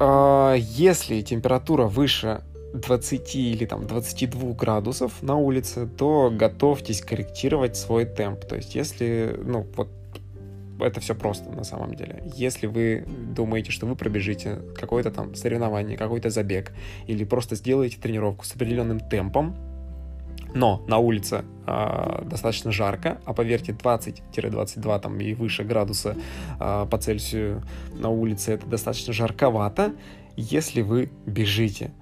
Э, 0.00 0.56
если 0.58 1.20
температура 1.22 1.84
выше 1.84 2.42
20 2.74 3.34
или 3.36 3.64
там 3.64 3.86
22 3.86 4.52
градусов 4.54 5.22
на 5.22 5.36
улице, 5.36 5.86
то 5.86 6.30
готовьтесь 6.32 7.00
корректировать 7.00 7.76
свой 7.76 8.04
темп. 8.04 8.44
То 8.44 8.56
есть 8.56 8.74
если, 8.74 9.38
ну, 9.42 9.66
вот 9.76 9.88
это 10.80 11.00
все 11.00 11.14
просто 11.14 11.50
на 11.50 11.64
самом 11.64 11.94
деле. 11.94 12.22
Если 12.36 12.66
вы 12.66 13.04
думаете, 13.06 13.72
что 13.72 13.86
вы 13.86 13.96
пробежите 13.96 14.60
какое-то 14.76 15.10
там 15.10 15.34
соревнование, 15.34 15.96
какой-то 15.96 16.30
забег, 16.30 16.72
или 17.06 17.24
просто 17.24 17.56
сделаете 17.56 17.98
тренировку 17.98 18.44
с 18.44 18.54
определенным 18.54 19.00
темпом, 19.00 19.56
но 20.54 20.82
на 20.86 20.98
улице 20.98 21.44
э, 21.66 22.22
достаточно 22.24 22.72
жарко, 22.72 23.20
а 23.24 23.32
поверьте, 23.32 23.72
20-22 23.72 25.00
там 25.00 25.20
и 25.20 25.34
выше 25.34 25.64
градуса 25.64 26.16
э, 26.58 26.86
по 26.90 26.98
Цельсию 26.98 27.62
на 27.92 28.08
улице 28.08 28.52
это 28.52 28.66
достаточно 28.66 29.12
жарковато, 29.12 29.92
если 30.36 30.82
вы 30.82 31.10
бежите. 31.26 31.92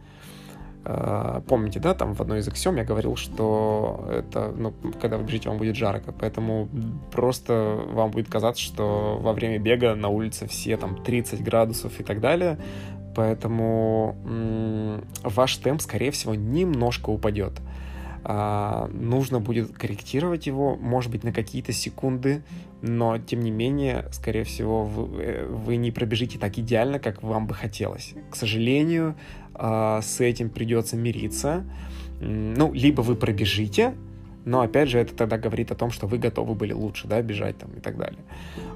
Э, 0.85 1.40
помните, 1.48 1.80
да, 1.80 1.94
там 1.94 2.14
в 2.14 2.20
одной 2.20 2.38
из 2.38 2.48
аксиом 2.48 2.76
я 2.76 2.85
говорил, 2.85 3.16
что 3.16 4.09
это, 4.09 4.52
ну, 4.56 4.72
когда 5.00 5.18
вы 5.18 5.24
бежите, 5.24 5.48
вам 5.48 5.59
будет 5.59 5.74
жарко, 5.74 6.12
поэтому 6.12 6.68
просто 7.11 7.80
вам 7.90 8.12
будет 8.12 8.28
казаться, 8.28 8.62
что 8.62 9.18
во 9.20 9.32
время 9.32 9.59
бега 9.59 9.96
на 9.96 10.09
улице 10.09 10.46
все 10.46 10.76
там 10.76 11.02
30 11.02 11.42
градусов 11.42 11.98
и 11.98 12.04
так 12.04 12.20
далее, 12.20 12.59
поэтому 13.16 14.16
м- 14.24 15.04
ваш 15.24 15.56
темп, 15.56 15.80
скорее 15.80 16.12
всего, 16.12 16.37
немножко 16.37 17.11
упадет. 17.11 17.61
А, 18.29 18.89
нужно 18.93 19.39
будет 19.39 19.73
корректировать 19.73 20.49
его, 20.49 20.75
может 20.75 21.12
быть, 21.12 21.23
на 21.23 21.33
какие-то 21.33 21.71
секунды, 21.71 22.43
но, 22.83 23.19
тем 23.19 23.39
не 23.39 23.53
менее, 23.53 24.09
скорее 24.11 24.43
всего, 24.43 24.85
вы, 24.85 25.23
э, 25.23 25.47
вы 25.47 25.77
не 25.77 25.93
пробежите 25.93 26.37
так 26.37 26.59
идеально, 26.59 26.99
как 26.99 27.23
вам 27.23 27.47
бы 27.47 27.55
хотелось. 27.55 28.15
К 28.29 28.35
сожалению, 28.35 29.15
а, 29.55 30.03
с 30.03 30.21
этим 30.21 30.51
придется 30.51 30.97
мириться. 30.97 31.65
Ну, 32.21 32.73
либо 32.73 33.03
вы 33.03 33.15
пробежите, 33.15 33.95
но 34.46 34.61
опять 34.61 34.88
же 34.88 35.00
это 35.00 35.14
тогда 35.14 35.38
говорит 35.38 35.72
о 35.72 35.74
том, 35.74 35.90
что 35.90 36.06
вы 36.06 36.18
готовы 36.18 36.54
были 36.54 36.72
лучше, 36.72 37.09
да, 37.09 37.20
бежать 37.20 37.59
там 37.59 37.72
и 37.72 37.80
так 37.80 37.98
далее. 37.98 38.20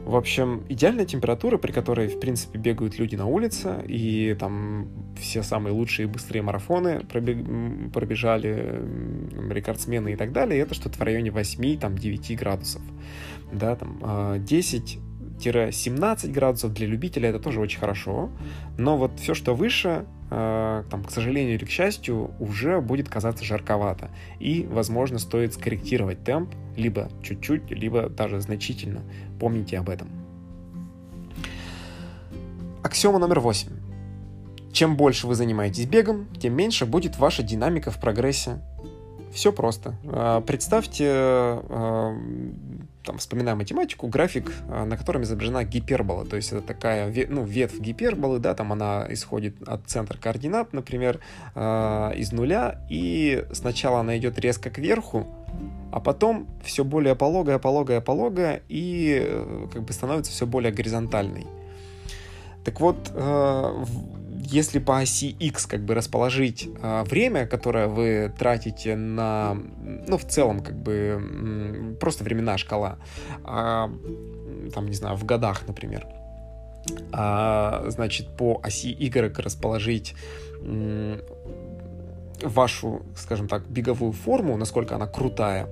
В 0.04 0.16
общем, 0.16 0.64
идеальная 0.68 1.06
температура, 1.06 1.58
при 1.58 1.70
которой, 1.70 2.08
в 2.08 2.18
принципе, 2.18 2.58
бегают 2.58 2.98
люди 2.98 3.14
на 3.14 3.26
улице, 3.26 3.82
и 3.86 4.36
там 4.38 4.88
все 5.16 5.44
самые 5.44 5.72
лучшие 5.72 6.08
и 6.08 6.10
быстрые 6.10 6.42
марафоны 6.42 7.00
пробежали, 7.92 8.82
рекордсмены 9.48 10.14
и 10.14 10.16
так 10.16 10.32
далее, 10.32 10.60
это 10.60 10.74
что-то 10.74 10.98
в 10.98 11.02
районе 11.02 11.30
8-9 11.30 12.36
градусов. 12.36 12.82
Да, 13.52 13.76
там 13.76 14.44
10 14.44 14.98
а, 15.46 15.70
17 15.70 16.32
градусов 16.32 16.74
для 16.74 16.88
любителя 16.88 17.30
это 17.30 17.38
тоже 17.38 17.60
очень 17.60 17.78
хорошо, 17.78 18.30
но 18.76 18.96
вот 18.96 19.20
все, 19.20 19.34
что 19.34 19.54
выше, 19.54 20.04
там, 20.30 21.04
к 21.04 21.10
сожалению 21.10 21.56
или 21.56 21.64
к 21.64 21.70
счастью, 21.70 22.30
уже 22.38 22.80
будет 22.80 23.08
казаться 23.08 23.44
жарковато. 23.44 24.10
И, 24.38 24.66
возможно, 24.70 25.18
стоит 25.18 25.52
скорректировать 25.54 26.24
темп 26.24 26.54
либо 26.76 27.10
чуть-чуть, 27.22 27.70
либо 27.70 28.08
даже 28.08 28.40
значительно. 28.40 29.02
Помните 29.38 29.78
об 29.78 29.90
этом. 29.90 30.08
Аксиома 32.82 33.18
номер 33.18 33.40
8. 33.40 33.68
Чем 34.72 34.96
больше 34.96 35.26
вы 35.26 35.34
занимаетесь 35.34 35.86
бегом, 35.86 36.28
тем 36.38 36.54
меньше 36.54 36.86
будет 36.86 37.18
ваша 37.18 37.42
динамика 37.42 37.90
в 37.90 38.00
прогрессе. 38.00 38.62
Все 39.32 39.52
просто. 39.52 39.94
Э, 40.04 40.42
представьте 40.46 41.06
э, 41.08 41.60
там, 43.04 43.18
вспоминаем 43.18 43.58
математику, 43.58 44.08
график, 44.08 44.52
а, 44.68 44.84
на 44.84 44.96
котором 44.96 45.22
изображена 45.22 45.64
гипербола, 45.64 46.26
то 46.26 46.36
есть 46.36 46.52
это 46.52 46.60
такая 46.60 47.12
ну, 47.28 47.44
ветвь 47.44 47.80
гиперболы, 47.80 48.38
да, 48.38 48.54
там 48.54 48.72
она 48.72 49.06
исходит 49.08 49.56
от 49.66 49.86
центра 49.86 50.18
координат, 50.18 50.74
например, 50.74 51.18
из 51.56 52.32
нуля, 52.32 52.80
и 52.90 53.46
сначала 53.52 54.00
она 54.00 54.18
идет 54.18 54.38
резко 54.38 54.68
кверху, 54.68 55.26
а 55.92 56.00
потом 56.00 56.46
все 56.62 56.84
более 56.84 57.16
пологая, 57.16 57.58
пологая, 57.58 58.00
пологая, 58.00 58.62
и 58.68 59.20
э, 59.22 59.66
как 59.72 59.82
бы 59.82 59.92
становится 59.92 60.30
все 60.30 60.46
более 60.46 60.72
горизонтальной. 60.72 61.46
Так 62.64 62.80
вот, 62.80 63.10
если 64.50 64.78
по 64.78 64.98
оси 64.98 65.30
X 65.30 65.66
как 65.66 65.84
бы 65.84 65.94
расположить 65.94 66.68
э, 66.82 67.04
время, 67.04 67.46
которое 67.46 67.86
вы 67.86 68.32
тратите 68.38 68.96
на, 68.96 69.54
ну, 69.54 70.18
в 70.18 70.24
целом, 70.26 70.60
как 70.60 70.76
бы, 70.76 71.96
просто 72.00 72.24
временная 72.24 72.56
шкала, 72.56 72.98
э, 73.38 73.88
там, 74.74 74.86
не 74.86 74.94
знаю, 74.94 75.16
в 75.16 75.24
годах, 75.24 75.66
например, 75.66 76.06
а, 77.12 77.84
значит, 77.88 78.36
по 78.36 78.60
оси 78.62 78.88
Y 78.88 79.36
расположить 79.38 80.14
э, 80.62 81.20
вашу, 82.42 83.02
скажем 83.16 83.48
так, 83.48 83.68
беговую 83.68 84.12
форму, 84.12 84.56
насколько 84.56 84.94
она 84.94 85.06
крутая, 85.06 85.68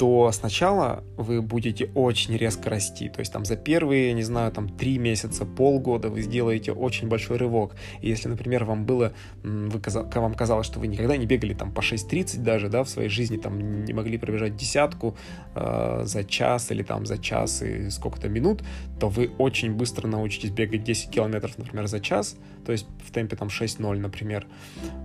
то 0.00 0.32
сначала 0.32 1.04
вы 1.18 1.42
будете 1.42 1.90
очень 1.94 2.34
резко 2.34 2.70
расти. 2.70 3.10
То 3.10 3.20
есть 3.20 3.30
там 3.34 3.44
за 3.44 3.56
первые, 3.56 4.14
не 4.14 4.22
знаю, 4.22 4.50
там 4.50 4.66
три 4.66 4.96
месяца, 4.96 5.44
полгода 5.44 6.08
вы 6.08 6.22
сделаете 6.22 6.72
очень 6.72 7.08
большой 7.08 7.36
рывок. 7.36 7.76
И 8.00 8.08
если, 8.08 8.28
например, 8.28 8.64
вам 8.64 8.86
было, 8.86 9.12
вы, 9.42 9.78
вам 10.14 10.32
казалось, 10.32 10.66
что 10.66 10.80
вы 10.80 10.86
никогда 10.86 11.18
не 11.18 11.26
бегали 11.26 11.52
там 11.52 11.70
по 11.70 11.80
6.30 11.80 12.38
даже, 12.38 12.70
да, 12.70 12.82
в 12.82 12.88
своей 12.88 13.10
жизни 13.10 13.36
там 13.36 13.84
не 13.84 13.92
могли 13.92 14.16
пробежать 14.16 14.56
десятку 14.56 15.18
э, 15.54 16.04
за 16.04 16.24
час 16.24 16.70
или 16.70 16.82
там 16.82 17.04
за 17.04 17.18
час 17.18 17.60
и 17.60 17.90
сколько-то 17.90 18.30
минут, 18.30 18.62
то 18.98 19.10
вы 19.10 19.30
очень 19.36 19.74
быстро 19.74 20.08
научитесь 20.08 20.50
бегать 20.50 20.82
10 20.82 21.10
километров, 21.10 21.58
например, 21.58 21.88
за 21.88 22.00
час, 22.00 22.36
то 22.64 22.72
есть 22.72 22.86
в 23.06 23.10
темпе 23.10 23.36
там 23.36 23.48
6.0, 23.48 23.98
например. 23.98 24.46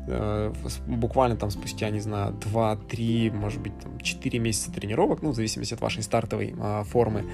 Э, 0.08 0.54
буквально 0.88 1.36
там 1.36 1.50
спустя, 1.50 1.90
не 1.90 2.00
знаю, 2.00 2.34
2-3, 2.34 3.34
может 3.34 3.60
быть, 3.60 3.78
там 3.80 4.00
4 4.00 4.40
месяца 4.40 4.72
тренировок, 4.86 5.22
ну, 5.22 5.32
в 5.32 5.36
зависимости 5.36 5.74
от 5.74 5.82
вашей 5.82 6.04
стартовой 6.04 6.54
а, 6.60 6.84
формы. 6.84 7.26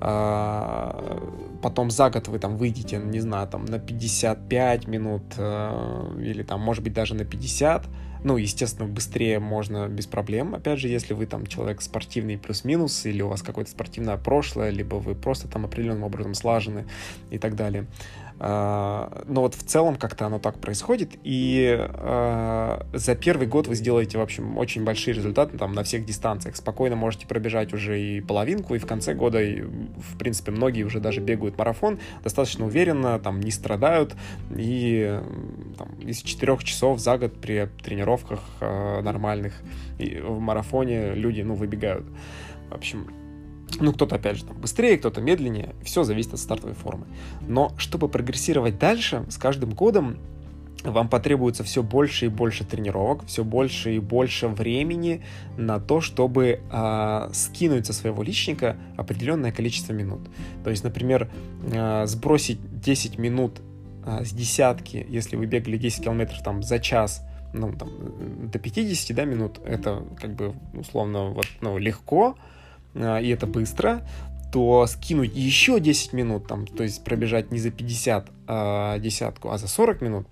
А, 0.00 1.22
потом 1.62 1.90
за 1.90 2.10
год 2.10 2.28
вы 2.28 2.38
там 2.38 2.56
выйдете, 2.56 2.98
не 2.98 3.20
знаю, 3.20 3.48
там 3.48 3.64
на 3.64 3.78
55 3.78 4.86
минут 4.86 5.22
а, 5.38 6.14
или 6.18 6.42
там, 6.42 6.60
может 6.60 6.84
быть, 6.84 6.92
даже 6.92 7.14
на 7.14 7.24
50. 7.24 7.86
Ну, 8.24 8.36
естественно, 8.38 8.88
быстрее 8.88 9.38
можно 9.38 9.88
без 9.88 10.06
проблем. 10.06 10.54
Опять 10.54 10.80
же, 10.80 10.88
если 10.88 11.14
вы 11.14 11.26
там 11.26 11.46
человек 11.46 11.80
спортивный 11.80 12.38
плюс-минус, 12.38 13.06
или 13.06 13.22
у 13.22 13.28
вас 13.28 13.42
какое-то 13.42 13.70
спортивное 13.70 14.16
прошлое, 14.16 14.70
либо 14.70 14.96
вы 14.96 15.14
просто 15.14 15.48
там 15.48 15.64
определенным 15.64 16.02
образом 16.02 16.34
слажены 16.34 16.86
и 17.30 17.38
так 17.38 17.54
далее. 17.54 17.86
А, 18.38 19.22
но 19.26 19.40
вот 19.40 19.54
в 19.54 19.62
целом 19.62 19.96
как-то 19.96 20.26
оно 20.26 20.38
так 20.38 20.58
происходит, 20.58 21.12
и 21.22 21.74
а, 21.78 22.86
за 22.92 23.14
первый 23.14 23.46
год 23.46 23.66
вы 23.66 23.74
сделаете, 23.74 24.18
в 24.18 24.20
общем, 24.20 24.58
очень 24.58 24.84
большие 24.84 25.14
результаты 25.14 25.56
там 25.56 25.72
на 25.72 25.82
всех 25.84 26.04
дистанциях. 26.04 26.56
Спокойно 26.56 26.96
можете 26.96 27.26
пробежать 27.26 27.72
уже 27.72 28.00
и 28.00 28.20
половинку, 28.20 28.74
и 28.74 28.78
в 28.78 28.86
конце 28.86 29.14
года, 29.14 29.38
в 29.38 30.18
принципе, 30.18 30.52
многие 30.52 30.82
уже 30.82 31.00
даже 31.00 31.20
бегают 31.20 31.56
марафон 31.56 31.98
достаточно 32.22 32.66
уверенно, 32.66 33.18
там 33.18 33.40
не 33.40 33.50
страдают, 33.50 34.14
и 34.54 35.20
там, 35.78 35.88
из 36.00 36.20
четырех 36.20 36.62
часов 36.62 37.00
за 37.00 37.16
год 37.16 37.40
при 37.40 37.68
тренировках 37.82 38.40
э, 38.60 39.00
нормальных 39.00 39.54
в 39.98 40.40
марафоне 40.40 41.14
люди, 41.14 41.40
ну, 41.40 41.54
выбегают. 41.54 42.04
В 42.70 42.74
общем, 42.74 43.08
ну, 43.80 43.92
кто-то, 43.92 44.16
опять 44.16 44.36
же, 44.36 44.44
там, 44.44 44.56
быстрее, 44.56 44.96
кто-то 44.96 45.20
медленнее. 45.20 45.74
Все 45.82 46.04
зависит 46.04 46.34
от 46.34 46.40
стартовой 46.40 46.74
формы. 46.74 47.06
Но 47.46 47.72
чтобы 47.78 48.08
прогрессировать 48.08 48.78
дальше, 48.78 49.24
с 49.28 49.36
каждым 49.36 49.70
годом 49.70 50.18
вам 50.84 51.08
потребуется 51.08 51.64
все 51.64 51.82
больше 51.82 52.26
и 52.26 52.28
больше 52.28 52.64
тренировок, 52.64 53.26
все 53.26 53.44
больше 53.44 53.96
и 53.96 53.98
больше 53.98 54.48
времени 54.48 55.22
на 55.56 55.80
то, 55.80 56.00
чтобы 56.00 56.60
э, 56.70 57.28
скинуть 57.32 57.86
со 57.86 57.92
своего 57.92 58.22
личника 58.22 58.76
определенное 58.96 59.52
количество 59.52 59.92
минут. 59.92 60.20
То 60.62 60.70
есть, 60.70 60.84
например, 60.84 61.30
э, 61.72 62.06
сбросить 62.06 62.80
10 62.80 63.18
минут 63.18 63.60
э, 64.04 64.24
с 64.24 64.30
десятки, 64.32 65.04
если 65.08 65.34
вы 65.34 65.46
бегали 65.46 65.76
10 65.76 66.04
километров 66.04 66.40
там, 66.42 66.62
за 66.62 66.78
час, 66.78 67.22
ну, 67.52 67.72
там, 67.72 68.50
до 68.50 68.58
50 68.58 69.16
да, 69.16 69.24
минут, 69.24 69.60
это 69.64 70.04
как 70.20 70.34
бы 70.34 70.54
условно 70.74 71.30
вот, 71.30 71.46
ну, 71.62 71.78
легко, 71.78 72.36
а, 72.36 72.55
и 72.96 73.28
это 73.28 73.46
быстро, 73.46 74.02
то 74.52 74.86
скинуть 74.86 75.34
еще 75.34 75.80
10 75.80 76.12
минут, 76.12 76.46
там, 76.46 76.66
то 76.66 76.82
есть 76.82 77.04
пробежать 77.04 77.50
не 77.50 77.58
за 77.58 77.70
50 77.70 78.30
а, 78.46 78.98
десятку, 78.98 79.50
а 79.50 79.58
за 79.58 79.68
40 79.68 80.00
минут, 80.00 80.26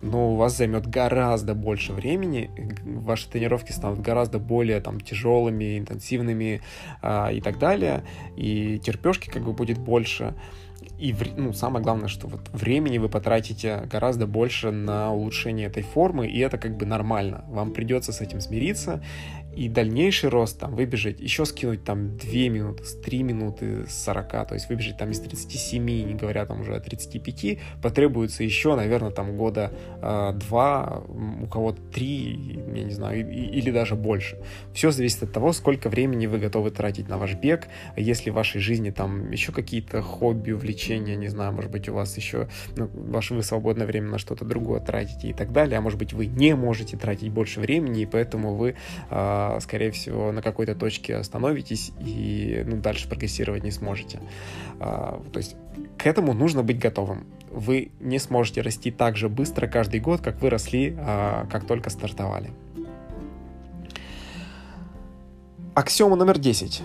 но 0.00 0.32
у 0.32 0.36
вас 0.36 0.56
займет 0.56 0.86
гораздо 0.86 1.54
больше 1.54 1.92
времени, 1.92 2.50
ваши 2.84 3.28
тренировки 3.28 3.72
станут 3.72 4.00
гораздо 4.00 4.38
более 4.38 4.80
там 4.80 5.00
тяжелыми, 5.00 5.78
интенсивными 5.78 6.60
а, 7.02 7.30
и 7.30 7.40
так 7.40 7.58
далее, 7.58 8.04
и 8.36 8.78
терпешки 8.78 9.28
как 9.28 9.42
бы 9.42 9.52
будет 9.52 9.78
больше. 9.78 10.34
И 10.98 11.14
ну, 11.36 11.52
самое 11.52 11.82
главное, 11.82 12.08
что 12.08 12.26
вот 12.26 12.48
времени 12.52 12.98
вы 12.98 13.08
потратите 13.08 13.82
гораздо 13.90 14.26
больше 14.26 14.70
на 14.70 15.12
улучшение 15.12 15.68
этой 15.68 15.82
формы, 15.82 16.28
и 16.28 16.38
это 16.40 16.58
как 16.58 16.76
бы 16.76 16.86
нормально. 16.86 17.44
Вам 17.48 17.72
придется 17.72 18.12
с 18.12 18.20
этим 18.20 18.40
смириться, 18.40 19.02
и 19.58 19.68
дальнейший 19.68 20.30
рост, 20.30 20.60
там, 20.60 20.76
выбежать, 20.76 21.18
еще 21.18 21.44
скинуть 21.44 21.82
там 21.82 22.16
2 22.16 22.30
минуты, 22.48 22.84
с 22.84 22.94
3 22.94 23.22
минуты, 23.24 23.86
с 23.88 24.04
40, 24.04 24.30
то 24.30 24.54
есть 24.54 24.68
выбежать 24.68 24.98
там 24.98 25.10
из 25.10 25.18
37, 25.18 25.84
не 25.84 26.14
говоря 26.14 26.46
там 26.46 26.60
уже 26.60 26.76
о 26.76 26.80
35, 26.80 27.58
потребуется 27.82 28.44
еще, 28.44 28.76
наверное, 28.76 29.10
там 29.10 29.36
года 29.36 29.72
э, 30.00 30.32
2, 30.32 31.02
у 31.42 31.46
кого-то 31.48 31.82
3, 31.92 32.60
я 32.76 32.84
не 32.84 32.92
знаю, 32.92 33.28
и, 33.28 33.46
или 33.58 33.72
даже 33.72 33.96
больше. 33.96 34.38
Все 34.72 34.92
зависит 34.92 35.24
от 35.24 35.32
того, 35.32 35.52
сколько 35.52 35.88
времени 35.88 36.26
вы 36.26 36.38
готовы 36.38 36.70
тратить 36.70 37.08
на 37.08 37.18
ваш 37.18 37.34
бег, 37.34 37.66
если 37.96 38.30
в 38.30 38.34
вашей 38.34 38.60
жизни 38.60 38.90
там 38.90 39.32
еще 39.32 39.50
какие-то 39.50 40.02
хобби, 40.02 40.52
увлечения, 40.52 41.16
не 41.16 41.28
знаю, 41.28 41.52
может 41.52 41.72
быть, 41.72 41.88
у 41.88 41.94
вас 41.94 42.16
еще, 42.16 42.48
ну, 42.76 42.88
ваше 42.94 43.34
вы 43.34 43.42
свободное 43.42 43.88
время 43.88 44.08
на 44.10 44.18
что-то 44.18 44.44
другое 44.44 44.78
тратите 44.78 45.30
и 45.30 45.32
так 45.32 45.50
далее, 45.50 45.78
а 45.78 45.80
может 45.80 45.98
быть, 45.98 46.12
вы 46.12 46.26
не 46.26 46.54
можете 46.54 46.96
тратить 46.96 47.32
больше 47.32 47.58
времени, 47.58 48.02
и 48.02 48.06
поэтому 48.06 48.54
вы 48.54 48.76
э, 49.10 49.47
скорее 49.60 49.90
всего, 49.90 50.32
на 50.32 50.42
какой-то 50.42 50.74
точке 50.74 51.16
остановитесь 51.16 51.92
и 52.00 52.62
ну, 52.66 52.76
дальше 52.76 53.08
прогрессировать 53.08 53.64
не 53.64 53.70
сможете. 53.70 54.20
А, 54.80 55.22
то 55.32 55.38
есть 55.38 55.56
к 55.96 56.06
этому 56.06 56.32
нужно 56.32 56.62
быть 56.62 56.78
готовым. 56.78 57.26
Вы 57.50 57.90
не 58.00 58.18
сможете 58.18 58.60
расти 58.60 58.90
так 58.90 59.16
же 59.16 59.28
быстро 59.28 59.66
каждый 59.66 60.00
год, 60.00 60.20
как 60.20 60.40
вы 60.40 60.50
росли, 60.50 60.94
а, 60.98 61.46
как 61.50 61.66
только 61.66 61.90
стартовали. 61.90 62.50
Аксиома 65.74 66.16
номер 66.16 66.38
10. 66.38 66.82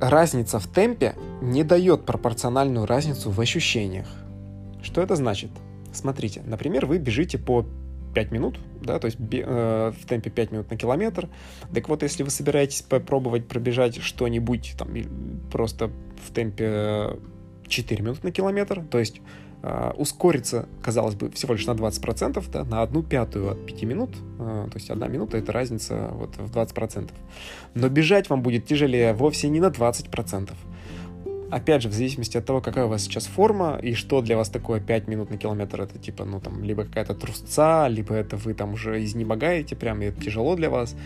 Разница 0.00 0.58
в 0.58 0.66
темпе 0.66 1.14
не 1.40 1.64
дает 1.64 2.04
пропорциональную 2.04 2.86
разницу 2.86 3.30
в 3.30 3.40
ощущениях. 3.40 4.06
Что 4.82 5.00
это 5.00 5.16
значит? 5.16 5.50
Смотрите, 5.92 6.42
например, 6.44 6.86
вы 6.86 6.98
бежите 6.98 7.38
по 7.38 7.66
5 8.14 8.30
минут, 8.32 8.58
да, 8.82 8.98
то 8.98 9.06
есть 9.06 9.18
э, 9.20 9.92
в 9.98 10.06
темпе 10.06 10.30
5 10.30 10.52
минут 10.52 10.70
на 10.70 10.76
километр. 10.76 11.28
Так 11.72 11.88
вот, 11.88 12.02
если 12.02 12.22
вы 12.22 12.30
собираетесь 12.30 12.82
попробовать 12.82 13.46
пробежать 13.46 14.00
что-нибудь 14.00 14.74
там 14.78 14.88
просто 15.50 15.90
в 16.22 16.32
темпе 16.32 17.16
4 17.66 18.02
минуты 18.02 18.20
на 18.22 18.32
километр, 18.32 18.82
то 18.90 18.98
есть 18.98 19.20
э, 19.62 19.92
ускориться, 19.96 20.68
казалось 20.82 21.14
бы, 21.14 21.30
всего 21.30 21.54
лишь 21.54 21.66
на 21.66 21.72
20%, 21.72 22.44
да, 22.50 22.64
на 22.64 22.82
одну 22.82 23.02
пятую 23.02 23.50
от 23.50 23.66
5 23.66 23.82
минут, 23.84 24.10
э, 24.38 24.68
то 24.70 24.76
есть 24.76 24.90
одна 24.90 25.08
минута— 25.08 25.36
это 25.38 25.52
разница 25.52 26.10
вот 26.12 26.36
в 26.36 26.50
20%. 26.50 27.10
Но 27.74 27.88
бежать 27.88 28.30
вам 28.30 28.42
будет 28.42 28.66
тяжелее 28.66 29.12
вовсе 29.12 29.48
не 29.48 29.60
на 29.60 29.68
20%, 29.68 30.52
опять 31.50 31.82
же, 31.82 31.88
в 31.88 31.92
зависимости 31.92 32.36
от 32.36 32.44
того, 32.44 32.60
какая 32.60 32.84
у 32.84 32.88
вас 32.88 33.02
сейчас 33.02 33.26
форма 33.26 33.78
и 33.82 33.94
что 33.94 34.20
для 34.20 34.36
вас 34.36 34.48
такое 34.48 34.80
5 34.80 35.08
минут 35.08 35.30
на 35.30 35.38
километр, 35.38 35.82
это 35.82 35.98
типа, 35.98 36.24
ну 36.24 36.40
там, 36.40 36.62
либо 36.62 36.84
какая-то 36.84 37.14
трусца, 37.14 37.88
либо 37.88 38.14
это 38.14 38.36
вы 38.36 38.54
там 38.54 38.74
уже 38.74 39.02
изнемогаете, 39.04 39.76
прям 39.76 40.02
и 40.02 40.06
это 40.06 40.20
тяжело 40.20 40.56
для 40.56 40.70
вас. 40.70 40.96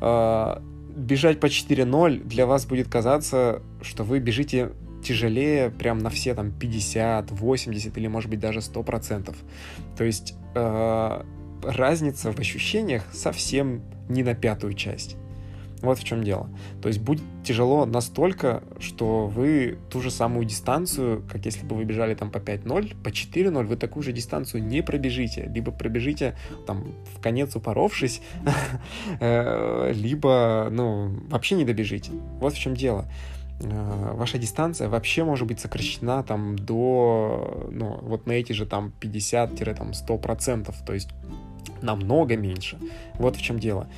А, 0.00 0.62
бежать 0.96 1.40
по 1.40 1.46
4.0 1.46 2.24
для 2.24 2.46
вас 2.46 2.66
будет 2.66 2.88
казаться, 2.88 3.62
что 3.82 4.04
вы 4.04 4.18
бежите 4.18 4.72
тяжелее 5.04 5.70
прям 5.70 5.98
на 5.98 6.10
все 6.10 6.34
там 6.34 6.50
50, 6.50 7.30
80 7.30 7.96
или 7.96 8.06
может 8.08 8.30
быть 8.30 8.40
даже 8.40 8.60
100%. 8.60 9.34
То 9.96 10.04
есть 10.04 10.34
э, 10.54 11.22
разница 11.62 12.32
в 12.32 12.38
ощущениях 12.38 13.04
совсем 13.12 13.82
не 14.08 14.22
на 14.22 14.34
пятую 14.34 14.74
часть. 14.74 15.16
Вот 15.82 15.98
в 15.98 16.04
чем 16.04 16.24
дело. 16.24 16.48
То 16.80 16.88
есть 16.88 17.00
будет 17.00 17.22
тяжело 17.44 17.84
настолько, 17.84 18.62
что 18.78 19.26
вы 19.26 19.78
ту 19.90 20.00
же 20.00 20.10
самую 20.10 20.46
дистанцию, 20.46 21.22
как 21.30 21.44
если 21.44 21.66
бы 21.66 21.76
вы 21.76 21.84
бежали 21.84 22.14
там 22.14 22.30
по 22.30 22.38
5.0, 22.38 23.02
по 23.02 23.08
4.0, 23.08 23.64
вы 23.64 23.76
такую 23.76 24.02
же 24.02 24.12
дистанцию 24.12 24.64
не 24.64 24.82
пробежите. 24.82 25.50
Либо 25.54 25.72
пробежите 25.72 26.36
там 26.66 26.94
в 27.14 27.20
конец 27.20 27.54
упоровшись, 27.56 28.22
э, 29.20 29.92
либо, 29.94 30.68
ну, 30.70 31.10
вообще 31.28 31.56
не 31.56 31.64
добежите. 31.64 32.10
Вот 32.40 32.54
в 32.54 32.58
чем 32.58 32.74
дело 32.74 33.04
э, 33.60 34.12
ваша 34.14 34.38
дистанция 34.38 34.88
вообще 34.88 35.24
может 35.24 35.46
быть 35.46 35.60
сокращена 35.60 36.22
там 36.22 36.56
до, 36.56 37.68
ну, 37.70 37.98
вот 38.02 38.26
на 38.26 38.32
эти 38.32 38.52
же 38.52 38.64
там 38.64 38.92
50-100%, 39.00 40.74
то 40.86 40.94
есть 40.94 41.10
намного 41.82 42.36
меньше. 42.36 42.78
Вот 43.18 43.36
в 43.36 43.42
чем 43.42 43.58
дело. 43.58 43.88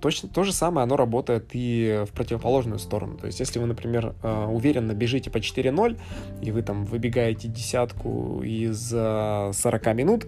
Точно 0.00 0.28
то 0.28 0.44
же 0.44 0.52
самое 0.52 0.84
оно 0.84 0.96
работает 0.96 1.50
и 1.52 2.04
в 2.06 2.12
противоположную 2.12 2.78
сторону. 2.78 3.18
То 3.18 3.26
есть, 3.26 3.40
если 3.40 3.58
вы, 3.58 3.66
например, 3.66 4.14
э, 4.22 4.46
уверенно 4.46 4.92
бежите 4.92 5.30
по 5.30 5.38
4.0, 5.38 5.98
и 6.42 6.50
вы 6.50 6.62
там 6.62 6.84
выбегаете 6.84 7.48
десятку 7.48 8.42
из 8.42 8.88
40 8.90 9.94
минут, 9.94 10.26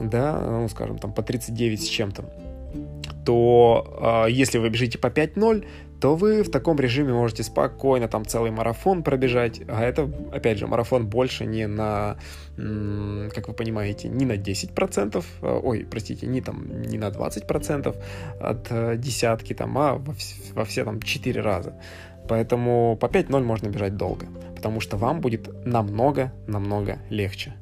да, 0.00 0.40
ну, 0.40 0.68
скажем, 0.68 0.98
там 0.98 1.12
по 1.12 1.22
39 1.22 1.82
с 1.82 1.86
чем-то, 1.86 2.24
то 3.24 4.24
э, 4.28 4.30
если 4.30 4.58
вы 4.58 4.68
бежите 4.68 4.98
по 4.98 5.08
5.0, 5.08 5.66
то 6.00 6.14
вы 6.14 6.42
в 6.42 6.50
таком 6.50 6.78
режиме 6.78 7.12
можете 7.12 7.42
спокойно 7.42 8.08
там 8.08 8.26
целый 8.26 8.50
марафон 8.50 9.02
пробежать, 9.02 9.62
а 9.68 9.82
это, 9.82 10.10
опять 10.32 10.58
же, 10.58 10.66
марафон 10.66 11.06
больше 11.06 11.46
не 11.46 11.66
на, 11.66 12.16
как 12.56 13.48
вы 13.48 13.54
понимаете, 13.54 14.08
не 14.08 14.26
на 14.26 14.36
10%, 14.36 15.24
а, 15.42 15.58
ой, 15.58 15.86
простите, 15.90 16.26
не 16.26 16.40
там, 16.40 16.82
не 16.82 16.98
на 16.98 17.08
20% 17.08 17.96
от 18.40 18.66
э, 18.70 18.96
десятки 18.98 19.54
там, 19.54 19.76
а 19.78 19.94
во, 19.94 20.14
во 20.54 20.64
все 20.64 20.84
там 20.84 21.00
4 21.00 21.40
раза. 21.40 21.74
Поэтому 22.28 22.96
по 23.00 23.06
5.0 23.06 23.42
можно 23.42 23.68
бежать 23.68 23.96
долго, 23.96 24.26
потому 24.54 24.80
что 24.80 24.96
вам 24.96 25.20
будет 25.20 25.48
намного-намного 25.64 26.98
легче. 27.08 27.54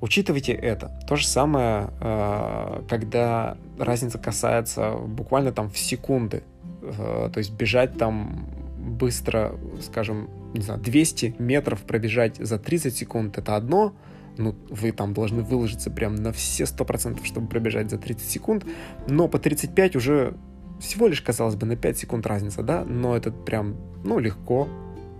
Учитывайте 0.00 0.52
это. 0.52 0.90
То 1.06 1.14
же 1.14 1.26
самое, 1.26 1.90
э, 2.00 2.82
когда 2.88 3.56
разница 3.78 4.18
касается 4.18 4.94
буквально 4.96 5.52
там 5.52 5.70
в 5.70 5.78
секунды 5.78 6.42
то 6.82 7.32
есть 7.36 7.52
бежать 7.52 7.96
там 7.96 8.46
быстро, 8.78 9.54
скажем, 9.80 10.28
не 10.54 10.62
знаю, 10.62 10.80
200 10.80 11.36
метров 11.38 11.82
пробежать 11.82 12.36
за 12.36 12.58
30 12.58 12.96
секунд— 12.96 13.38
это 13.38 13.56
одно, 13.56 13.94
ну, 14.36 14.54
вы 14.68 14.92
там 14.92 15.14
должны 15.14 15.42
выложиться 15.42 15.90
прям 15.90 16.16
на 16.16 16.32
все 16.32 16.64
100%, 16.64 17.24
чтобы 17.24 17.48
пробежать 17.48 17.90
за 17.90 17.98
30 17.98 18.28
секунд, 18.28 18.66
но 19.06 19.28
по 19.28 19.38
35 19.38 19.96
уже 19.96 20.34
всего 20.80 21.06
лишь, 21.06 21.22
казалось 21.22 21.54
бы, 21.54 21.66
на 21.66 21.76
5 21.76 21.98
секунд 21.98 22.26
разница, 22.26 22.62
да, 22.62 22.84
но 22.84 23.16
это 23.16 23.30
прям, 23.30 23.76
ну, 24.04 24.18
легко, 24.18 24.68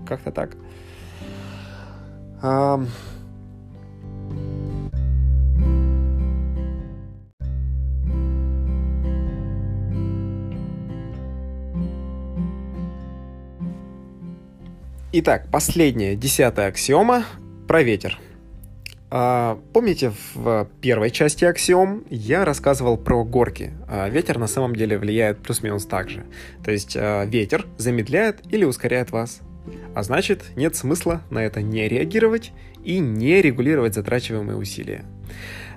как-то 0.06 0.32
так. 0.32 0.56
Итак, 15.14 15.48
последняя, 15.52 16.16
десятая 16.16 16.68
аксиома 16.68 17.26
про 17.68 17.82
ветер. 17.82 18.18
А, 19.10 19.60
помните, 19.74 20.10
в 20.34 20.70
первой 20.80 21.10
части 21.10 21.44
аксиом 21.44 22.02
я 22.08 22.46
рассказывал 22.46 22.96
про 22.96 23.22
горки. 23.22 23.74
А, 23.86 24.08
ветер 24.08 24.38
на 24.38 24.46
самом 24.46 24.74
деле 24.74 24.96
влияет 24.96 25.42
плюс-минус 25.42 25.84
так 25.84 26.08
же. 26.08 26.24
То 26.64 26.70
есть 26.70 26.96
а, 26.96 27.26
ветер 27.26 27.66
замедляет 27.76 28.40
или 28.50 28.64
ускоряет 28.64 29.10
вас. 29.10 29.40
А 29.94 30.02
значит, 30.02 30.44
нет 30.56 30.76
смысла 30.76 31.20
на 31.28 31.44
это 31.44 31.60
не 31.60 31.86
реагировать 31.88 32.52
и 32.82 32.98
не 32.98 33.42
регулировать 33.42 33.92
затрачиваемые 33.92 34.56
усилия. 34.56 35.04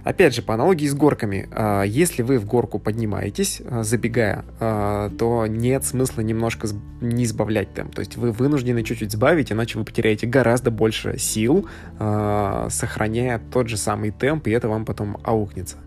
Опять 0.06 0.36
же, 0.36 0.44
по 0.44 0.54
аналогии 0.54 0.86
с 0.86 0.94
горками, 0.94 1.50
а, 1.52 1.82
если 1.82 2.22
вы 2.22 2.38
в 2.38 2.46
горку 2.46 2.78
поднимаетесь, 2.78 3.60
а, 3.66 3.82
забегая, 3.82 4.46
а, 4.60 5.10
то 5.18 5.48
нет 5.48 5.84
смысла 5.84 6.22
немножко 6.22 6.68
не 7.02 7.26
сбавлять 7.26 7.74
темп. 7.74 7.96
То 7.96 8.02
есть 8.02 8.16
вы 8.16 8.32
вынуждены 8.32 8.84
чуть-чуть 8.84 9.12
сбавить, 9.12 9.52
иначе 9.52 9.80
вы 9.80 9.84
потеряете 9.84 10.28
гораздо 10.28 10.70
больше 10.70 11.18
сил, 11.18 11.68
сохраняя 11.98 13.42
тот 13.52 13.68
же 13.68 13.78
самый 13.78 14.12
темп, 14.12 14.48
и 14.48 14.52
это 14.52 14.70
вам 14.70 14.86
потом 14.86 15.18
аукнется. 15.24 15.78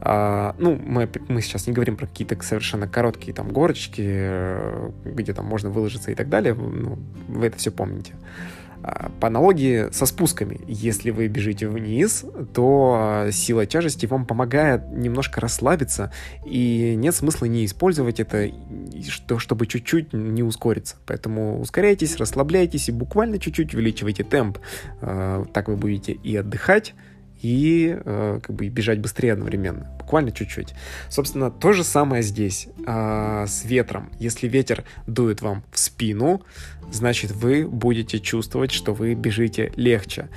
Uh, 0.00 0.54
ну, 0.56 0.80
мы, 0.82 1.10
мы 1.28 1.42
сейчас 1.42 1.66
не 1.66 1.74
говорим 1.74 1.94
про 1.94 2.06
какие-то 2.06 2.42
совершенно 2.42 2.88
короткие 2.88 3.34
там 3.34 3.52
горочки, 3.52 4.02
э, 4.02 4.90
где 5.04 5.34
там 5.34 5.44
можно 5.44 5.68
выложиться 5.68 6.10
и 6.10 6.14
так 6.14 6.30
далее. 6.30 6.54
Ну, 6.54 6.98
вы 7.28 7.48
это 7.48 7.58
все 7.58 7.70
помните. 7.70 8.14
А, 8.14 8.59
по 9.20 9.26
аналогии 9.26 9.90
со 9.92 10.06
спусками, 10.06 10.60
если 10.66 11.10
вы 11.10 11.28
бежите 11.28 11.68
вниз, 11.68 12.24
то 12.54 12.96
а, 12.98 13.30
сила 13.30 13.66
тяжести 13.66 14.06
вам 14.06 14.26
помогает 14.26 14.90
немножко 14.90 15.40
расслабиться, 15.40 16.12
и 16.46 16.94
нет 16.96 17.14
смысла 17.14 17.46
не 17.46 17.64
использовать 17.66 18.20
это, 18.20 18.50
чтобы 19.38 19.66
чуть-чуть 19.66 20.12
не 20.12 20.42
ускориться. 20.42 20.96
Поэтому 21.06 21.60
ускоряйтесь, 21.60 22.16
расслабляйтесь 22.16 22.88
и 22.88 22.92
буквально 22.92 23.38
чуть-чуть 23.38 23.74
увеличивайте 23.74 24.24
темп. 24.24 24.58
А, 25.00 25.44
так 25.52 25.68
вы 25.68 25.76
будете 25.76 26.12
и 26.12 26.36
отдыхать, 26.36 26.94
и 27.42 27.96
э, 27.96 28.40
как 28.42 28.54
бы 28.54 28.68
бежать 28.68 29.00
быстрее 29.00 29.32
одновременно. 29.32 29.86
Буквально 29.98 30.32
чуть-чуть. 30.32 30.74
Собственно, 31.08 31.50
то 31.50 31.72
же 31.72 31.84
самое 31.84 32.22
здесь 32.22 32.68
э, 32.86 33.44
с 33.46 33.64
ветром. 33.64 34.10
Если 34.18 34.48
ветер 34.48 34.84
дует 35.06 35.42
вам 35.42 35.62
в 35.72 35.78
спину, 35.78 36.42
значит 36.90 37.30
вы 37.30 37.66
будете 37.66 38.18
чувствовать, 38.20 38.72
что 38.72 38.92
вы 38.92 39.14
бежите 39.14 39.72
легче. 39.76 40.28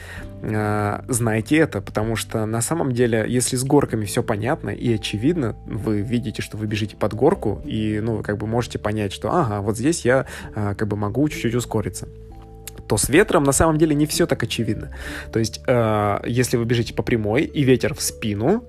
Э, 0.42 1.04
знайте 1.08 1.58
это, 1.58 1.82
потому 1.82 2.16
что 2.16 2.46
на 2.46 2.62
самом 2.62 2.92
деле, 2.92 3.26
если 3.28 3.56
с 3.56 3.63
горками 3.63 4.06
все 4.06 4.24
понятно 4.24 4.70
и 4.70 4.94
очевидно, 4.94 5.56
вы 5.66 6.02
видите, 6.02 6.42
что 6.42 6.58
вы 6.58 6.68
бежите 6.68 6.96
под 6.96 7.13
горку, 7.13 7.62
и 7.66 8.00
ну, 8.02 8.24
как 8.24 8.38
бы 8.38 8.48
можете 8.48 8.80
понять, 8.80 9.12
что 9.13 9.34
ага, 9.34 9.62
вот 9.62 9.78
здесь 9.78 10.06
я 10.06 10.26
э, 10.56 10.76
как 10.78 10.88
бы 10.88 10.96
могу 10.96 11.28
чуть-чуть 11.30 11.56
ускориться 11.56 12.08
то 12.88 12.98
с 12.98 13.10
ветром 13.10 13.43
на 13.43 13.52
самом 13.52 13.78
деле 13.78 13.96
не 13.96 14.06
все 14.06 14.26
так 14.26 14.43
очевидно. 14.43 14.89
То 15.32 15.39
есть, 15.39 15.62
э, 15.67 16.19
если 16.26 16.58
вы 16.58 16.65
бежите 16.65 16.93
по 16.93 17.04
прямой 17.04 17.43
и 17.43 17.63
ветер 17.63 17.93
в 17.93 18.02
спину, 18.02 18.63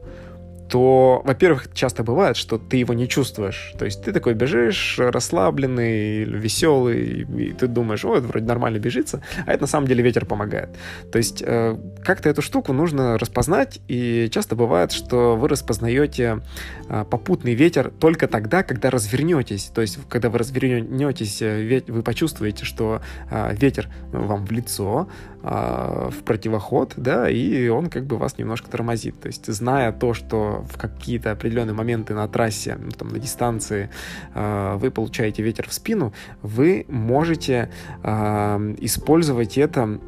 то, 0.74 1.22
во-первых, 1.24 1.72
часто 1.72 2.02
бывает, 2.02 2.36
что 2.36 2.58
ты 2.58 2.78
его 2.78 2.94
не 2.94 3.06
чувствуешь. 3.06 3.74
То 3.78 3.84
есть 3.84 4.02
ты 4.02 4.10
такой 4.10 4.34
бежишь, 4.34 4.96
расслабленный, 4.98 6.24
веселый, 6.24 7.20
и 7.22 7.52
ты 7.52 7.68
думаешь, 7.68 8.04
о, 8.04 8.16
это 8.16 8.26
вроде 8.26 8.44
нормально 8.46 8.80
бежится, 8.80 9.22
а 9.46 9.52
это 9.52 9.60
на 9.60 9.66
самом 9.68 9.86
деле 9.86 10.02
ветер 10.02 10.26
помогает. 10.26 10.70
То 11.12 11.18
есть 11.18 11.44
э, 11.46 11.78
как-то 12.02 12.28
эту 12.28 12.42
штуку 12.42 12.72
нужно 12.72 13.18
распознать, 13.18 13.82
и 13.86 14.28
часто 14.32 14.56
бывает, 14.56 14.90
что 14.90 15.36
вы 15.36 15.46
распознаете 15.46 16.40
э, 16.88 17.04
попутный 17.08 17.54
ветер 17.54 17.92
только 18.00 18.26
тогда, 18.26 18.64
когда 18.64 18.90
развернетесь. 18.90 19.70
То 19.72 19.80
есть 19.80 20.00
когда 20.08 20.28
вы 20.28 20.38
развернетесь, 20.38 21.40
э, 21.40 21.84
вы 21.86 22.02
почувствуете, 22.02 22.64
что 22.64 23.00
э, 23.30 23.54
ветер 23.54 23.90
вам 24.10 24.44
в 24.44 24.50
лицо, 24.50 25.08
в 25.44 26.22
противоход, 26.24 26.94
да, 26.96 27.28
и 27.28 27.68
он 27.68 27.90
как 27.90 28.06
бы 28.06 28.16
вас 28.16 28.38
немножко 28.38 28.70
тормозит. 28.70 29.20
То 29.20 29.26
есть 29.26 29.46
зная 29.52 29.92
то, 29.92 30.14
что 30.14 30.64
в 30.72 30.78
какие-то 30.78 31.32
определенные 31.32 31.74
моменты 31.74 32.14
на 32.14 32.26
трассе, 32.28 32.78
ну, 32.80 32.90
там, 32.90 33.08
на 33.08 33.18
дистанции 33.18 33.90
э, 34.34 34.76
вы 34.76 34.90
получаете 34.90 35.42
ветер 35.42 35.68
в 35.68 35.74
спину, 35.74 36.14
вы 36.40 36.86
можете 36.88 37.70
э, 38.02 38.74
использовать 38.78 39.58
это 39.58 40.00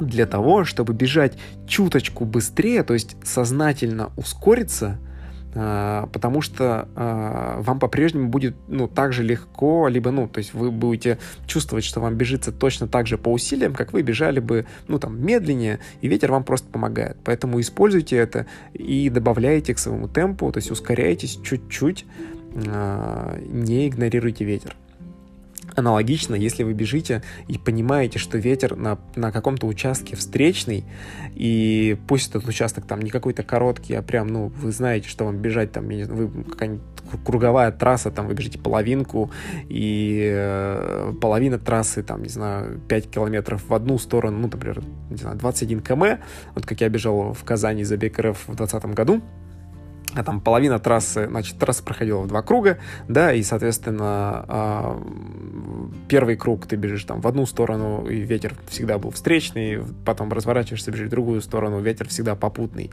для 0.00 0.26
того, 0.26 0.64
чтобы 0.64 0.94
бежать 0.94 1.38
чуточку 1.66 2.24
быстрее, 2.24 2.82
то 2.82 2.94
есть 2.94 3.16
сознательно 3.22 4.10
ускориться, 4.16 4.98
а, 4.98 5.11
потому 5.52 6.40
что 6.40 6.88
а, 6.96 7.60
вам 7.60 7.78
по-прежнему 7.78 8.28
будет, 8.28 8.56
ну, 8.68 8.88
так 8.88 9.12
же 9.12 9.22
легко, 9.22 9.88
либо, 9.88 10.10
ну, 10.10 10.26
то 10.26 10.38
есть 10.38 10.54
вы 10.54 10.70
будете 10.70 11.18
чувствовать, 11.46 11.84
что 11.84 12.00
вам 12.00 12.14
бежится 12.14 12.52
точно 12.52 12.88
так 12.88 13.06
же 13.06 13.18
по 13.18 13.30
усилиям, 13.30 13.74
как 13.74 13.92
вы 13.92 14.02
бежали 14.02 14.40
бы, 14.40 14.66
ну, 14.88 14.98
там, 14.98 15.22
медленнее, 15.24 15.80
и 16.00 16.08
ветер 16.08 16.32
вам 16.32 16.44
просто 16.44 16.68
помогает. 16.68 17.18
Поэтому 17.24 17.60
используйте 17.60 18.16
это 18.16 18.46
и 18.72 19.10
добавляйте 19.10 19.74
к 19.74 19.78
своему 19.78 20.08
темпу, 20.08 20.50
то 20.52 20.58
есть 20.58 20.70
ускоряйтесь 20.70 21.38
чуть-чуть, 21.44 22.06
а, 22.66 23.38
не 23.40 23.88
игнорируйте 23.88 24.44
ветер. 24.44 24.74
Аналогично, 25.74 26.34
если 26.34 26.62
вы 26.62 26.74
бежите 26.74 27.22
и 27.48 27.58
понимаете, 27.58 28.18
что 28.18 28.38
ветер 28.38 28.76
на, 28.76 28.98
на 29.16 29.32
каком-то 29.32 29.66
участке 29.66 30.16
встречный, 30.16 30.84
и 31.34 31.96
пусть 32.08 32.30
этот 32.30 32.46
участок 32.46 32.86
там 32.86 33.00
не 33.00 33.10
какой-то 33.10 33.42
короткий, 33.42 33.94
а 33.94 34.02
прям, 34.02 34.28
ну, 34.28 34.48
вы 34.48 34.72
знаете, 34.72 35.08
что 35.08 35.24
вам 35.24 35.38
бежать, 35.38 35.72
там, 35.72 35.86
вы 35.86 36.44
какая-нибудь 36.44 36.82
круговая 37.24 37.72
трасса, 37.72 38.10
там, 38.10 38.26
вы 38.26 38.34
бежите 38.34 38.58
половинку, 38.58 39.30
и 39.68 40.30
э, 40.32 41.12
половина 41.20 41.58
трассы, 41.58 42.02
там, 42.02 42.22
не 42.22 42.28
знаю, 42.28 42.80
5 42.88 43.10
километров 43.10 43.68
в 43.68 43.74
одну 43.74 43.98
сторону, 43.98 44.38
ну, 44.38 44.48
например, 44.48 44.82
не 45.10 45.16
знаю, 45.16 45.36
21 45.36 45.80
км, 45.80 46.20
вот 46.54 46.66
как 46.66 46.80
я 46.80 46.88
бежал 46.88 47.32
в 47.32 47.44
Казани 47.44 47.84
за 47.84 47.96
БКРФ 47.96 48.38
в 48.48 48.56
2020 48.56 48.84
году, 48.94 49.22
а 50.14 50.22
там 50.22 50.40
половина 50.40 50.78
трассы, 50.78 51.26
значит, 51.26 51.58
трасса 51.58 51.82
проходила 51.82 52.20
в 52.20 52.26
два 52.26 52.42
круга, 52.42 52.78
да, 53.08 53.32
и, 53.32 53.42
соответственно, 53.42 54.44
а, 54.48 55.02
первый 56.08 56.36
круг 56.36 56.66
ты 56.66 56.76
бежишь 56.76 57.04
там 57.04 57.20
в 57.20 57.26
одну 57.26 57.46
сторону, 57.46 58.06
и 58.06 58.16
ветер 58.20 58.54
всегда 58.68 58.98
был 58.98 59.10
встречный, 59.10 59.82
потом 60.04 60.32
разворачиваешься, 60.32 60.90
бежишь 60.90 61.08
в 61.08 61.10
другую 61.10 61.40
сторону, 61.40 61.80
ветер 61.80 62.08
всегда 62.08 62.34
попутный. 62.34 62.90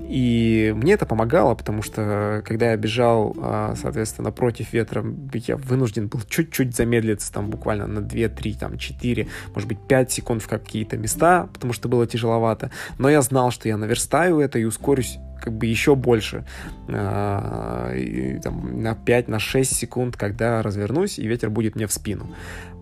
И 0.00 0.72
мне 0.76 0.94
это 0.94 1.04
помогало, 1.04 1.54
потому 1.54 1.82
что, 1.82 2.42
когда 2.46 2.70
я 2.70 2.76
бежал, 2.76 3.36
а, 3.38 3.74
соответственно, 3.76 4.30
против 4.32 4.72
ветра, 4.72 5.04
я 5.34 5.56
вынужден 5.56 6.08
был 6.08 6.20
чуть-чуть 6.28 6.74
замедлиться, 6.74 7.32
там, 7.32 7.50
буквально 7.50 7.86
на 7.86 8.00
2, 8.00 8.28
3, 8.28 8.54
там, 8.54 8.78
4, 8.78 9.28
может 9.54 9.68
быть, 9.68 9.78
5 9.86 10.10
секунд 10.12 10.42
в 10.42 10.48
какие-то 10.48 10.96
места, 10.96 11.48
потому 11.52 11.72
что 11.72 11.88
было 11.88 12.06
тяжеловато. 12.06 12.70
Но 12.98 13.10
я 13.10 13.20
знал, 13.22 13.50
что 13.50 13.68
я 13.68 13.76
наверстаю 13.76 14.40
это 14.40 14.58
и 14.58 14.64
ускорюсь 14.64 15.18
как 15.42 15.52
бы 15.52 15.66
еще 15.66 15.94
больше, 15.94 16.44
и, 16.88 18.40
там, 18.42 18.82
на 18.82 18.94
5, 18.94 19.28
на 19.28 19.38
6 19.38 19.76
секунд, 19.76 20.16
когда 20.16 20.62
развернусь, 20.62 21.18
и 21.18 21.26
ветер 21.26 21.50
будет 21.50 21.74
мне 21.74 21.86
в 21.86 21.92
спину. 21.92 22.34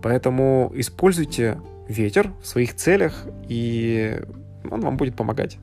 Поэтому 0.02 0.70
используйте 0.74 1.58
ветер 1.88 2.32
в 2.42 2.46
своих 2.46 2.74
целях, 2.76 3.26
и 3.48 4.20
он 4.70 4.80
вам 4.80 4.96
будет 4.96 5.16
помогать. 5.16 5.58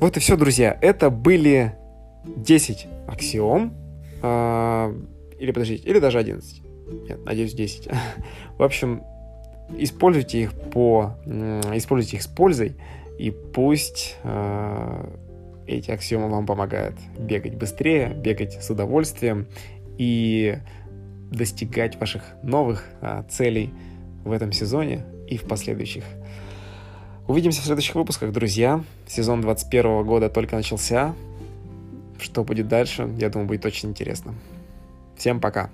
Вот 0.00 0.16
и 0.16 0.20
все, 0.20 0.36
друзья. 0.36 0.76
Это 0.80 1.10
были 1.10 1.74
10 2.24 2.86
аксиом. 3.06 3.74
Э, 4.22 4.94
или 5.38 5.50
подождите, 5.50 5.88
или 5.88 5.98
даже 5.98 6.18
11. 6.18 6.62
Нет, 7.08 7.24
надеюсь, 7.24 7.54
10. 7.54 7.88
В 8.58 8.62
общем, 8.62 9.02
используйте 9.76 10.42
их 10.42 10.52
по... 10.52 11.16
Используйте 11.74 12.16
их 12.16 12.22
с 12.22 12.26
пользой. 12.26 12.76
И 13.18 13.30
пусть 13.30 14.16
э, 14.22 15.16
эти 15.66 15.90
аксиомы 15.90 16.28
вам 16.28 16.46
помогают 16.46 16.96
бегать 17.18 17.54
быстрее, 17.54 18.08
бегать 18.08 18.62
с 18.62 18.70
удовольствием 18.70 19.46
и 19.98 20.58
достигать 21.30 21.98
ваших 22.00 22.22
новых 22.42 22.84
э, 23.00 23.22
целей 23.28 23.72
в 24.24 24.32
этом 24.32 24.52
сезоне 24.52 25.04
и 25.28 25.36
в 25.36 25.44
последующих. 25.44 26.04
Увидимся 27.26 27.62
в 27.62 27.64
следующих 27.64 27.94
выпусках, 27.94 28.32
друзья. 28.32 28.84
Сезон 29.06 29.40
21 29.40 30.04
года 30.04 30.28
только 30.28 30.56
начался. 30.56 31.14
Что 32.18 32.44
будет 32.44 32.68
дальше, 32.68 33.10
я 33.18 33.30
думаю, 33.30 33.48
будет 33.48 33.64
очень 33.64 33.90
интересно. 33.90 34.34
Всем 35.16 35.40
пока. 35.40 35.70